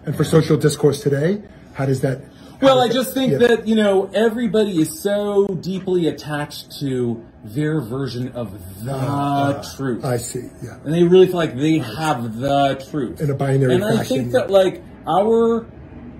And 0.05 0.15
for 0.15 0.23
social 0.23 0.55
discourse 0.55 1.01
today, 1.01 1.41
how 1.73 1.88
does 1.88 2.01
that? 2.01 2.21
Well, 2.62 2.80
I 2.80 2.89
just 2.89 3.13
think 3.13 3.34
yeah. 3.34 3.38
that, 3.39 3.68
you 3.68 3.76
know, 3.76 4.10
everybody 4.13 4.80
is 4.82 5.02
so 5.02 5.48
deeply 5.48 6.08
attached 6.08 6.80
to 6.80 7.26
their 7.44 7.82
version 7.82 8.32
of 8.34 8.52
the 8.84 9.74
truth. 9.76 10.04
I 10.04 10.18
see. 10.18 10.50
Yeah. 10.63 10.78
and 10.84 10.94
they 10.94 11.04
really 11.04 11.28
feel 11.28 11.36
like 11.36 11.56
they 11.56 11.80
have 11.80 12.38
the 12.39 12.84
truth. 12.89 13.22
In 13.22 13.30
a 13.30 13.36
binary 13.36 13.76
And 13.76 13.84
I 13.86 13.98
fashion, 13.98 14.18
think 14.18 14.32
that, 14.34 14.50
like, 14.50 14.84
our 15.08 15.65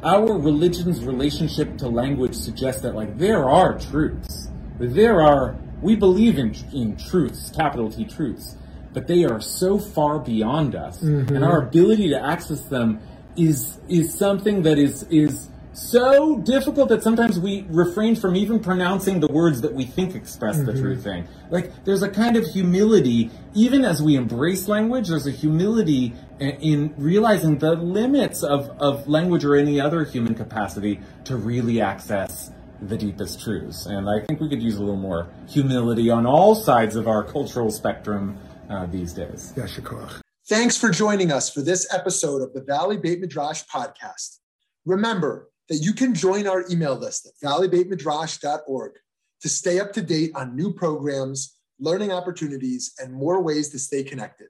our 0.04 0.38
religion's 0.38 1.04
relationship 1.04 1.78
to 1.80 1.88
language 1.88 2.36
suggests 2.36 2.82
that, 2.82 2.94
like, 2.94 3.18
there 3.18 3.50
are 3.50 3.80
truths. 3.80 4.50
There 4.78 5.22
are, 5.22 5.58
we 5.82 5.96
believe 5.96 6.38
in, 6.38 6.54
in 6.74 6.96
truths, 6.98 7.50
capital 7.50 7.90
T 7.92 8.06
truths, 8.06 8.56
but 8.94 9.08
they 9.08 9.26
are 9.26 9.42
so 9.42 9.80
far 9.80 10.20
beyond 10.20 10.76
us. 10.76 11.02
Mm-hmm. 11.02 11.36
And 11.36 11.44
our 11.44 11.64
ability 11.64 12.10
to 12.10 12.24
access 12.24 12.62
them 12.66 13.00
is 13.36 13.78
is 13.90 14.14
something 14.18 14.62
that 14.64 14.78
is 14.78 15.04
is 15.10 15.50
so 15.76 16.38
difficult 16.40 16.90
that 16.90 17.04
sometimes 17.04 17.40
we 17.40 17.66
refrain 17.70 18.16
from 18.16 18.36
even 18.36 18.60
pronouncing 18.60 19.20
the 19.20 19.28
words 19.28 19.62
that 19.62 19.74
we 19.74 19.86
think 19.86 20.16
express 20.16 20.58
the 20.60 20.74
true 20.74 20.98
thing. 20.98 21.28
Like 21.50 21.84
there's 21.84 22.02
a 22.02 22.10
kind 22.10 22.38
of 22.38 22.46
humility, 22.46 23.30
even 23.54 23.84
as 23.84 24.02
we 24.02 24.16
embrace 24.16 24.68
language, 24.68 25.10
there's 25.10 25.28
a 25.28 25.32
humility 25.32 26.14
in 26.40 26.94
realizing 26.98 27.58
the 27.60 27.74
limits 27.76 28.44
of, 28.44 28.70
of 28.82 29.08
language 29.08 29.44
or 29.44 29.56
any 29.56 29.80
other 29.80 30.04
human 30.04 30.34
capacity 30.36 31.00
to 31.26 31.36
really 31.36 31.82
access 31.82 32.52
the 32.82 32.98
deepest 32.98 33.42
truths. 33.42 33.86
And 33.86 34.10
I 34.10 34.26
think 34.26 34.40
we 34.40 34.50
could 34.50 34.62
use 34.62 34.78
a 34.78 34.80
little 34.80 34.96
more 34.96 35.30
humility 35.48 36.10
on 36.10 36.26
all 36.26 36.56
sides 36.56 36.96
of 36.96 37.08
our 37.08 37.24
cultural 37.24 37.72
spectrum 37.72 38.38
uh, 38.70 38.86
these 38.88 39.14
days. 39.14 39.54
Yeah, 39.56 39.64
Shakoach. 39.64 40.22
Thanks 40.48 40.78
for 40.78 40.92
joining 40.92 41.32
us 41.32 41.50
for 41.50 41.62
this 41.62 41.92
episode 41.92 42.42
of 42.42 42.54
the 42.54 42.62
Valley 42.62 42.98
Beit 42.98 43.20
Midrash 43.20 43.64
podcast. 43.66 44.38
Remember 44.86 45.50
that 45.70 45.78
you 45.78 45.94
can 45.94 46.14
join 46.14 46.48
our 46.48 46.66
email 46.70 46.96
list 46.96 47.26
at 47.28 47.48
valleybeitmidrash.org 47.48 48.94
to 49.42 49.50
stay 49.50 49.80
up 49.80 49.94
to 49.94 50.02
date 50.02 50.32
on 50.36 50.56
new 50.56 50.74
programs, 50.74 51.58
learning 51.80 52.12
opportunities, 52.12 52.94
and 53.00 53.14
more 53.14 53.42
ways 53.42 53.70
to 53.70 53.80
stay 53.80 54.04
connected. 54.04 54.48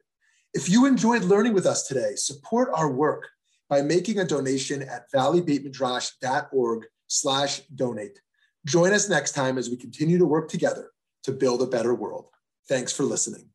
If 0.54 0.70
you 0.70 0.86
enjoyed 0.86 1.24
learning 1.24 1.54
with 1.54 1.66
us 1.66 1.88
today, 1.88 2.16
support 2.16 2.70
our 2.74 2.90
work 2.90 3.28
by 3.70 3.82
making 3.82 4.20
a 4.20 4.26
donation 4.26 4.84
at 4.84 5.12
valleybeitmidrash.org 5.14 6.86
slash 7.08 7.62
donate. 7.74 8.20
Join 8.66 8.94
us 8.94 9.10
next 9.10 9.34
time 9.34 9.58
as 9.58 9.70
we 9.70 9.78
continue 9.78 10.18
to 10.18 10.26
work 10.26 10.50
together 10.50 10.92
to 11.24 11.32
build 11.32 11.62
a 11.62 11.68
better 11.68 11.94
world. 11.94 12.30
Thanks 12.68 12.94
for 12.94 13.04
listening. 13.04 13.50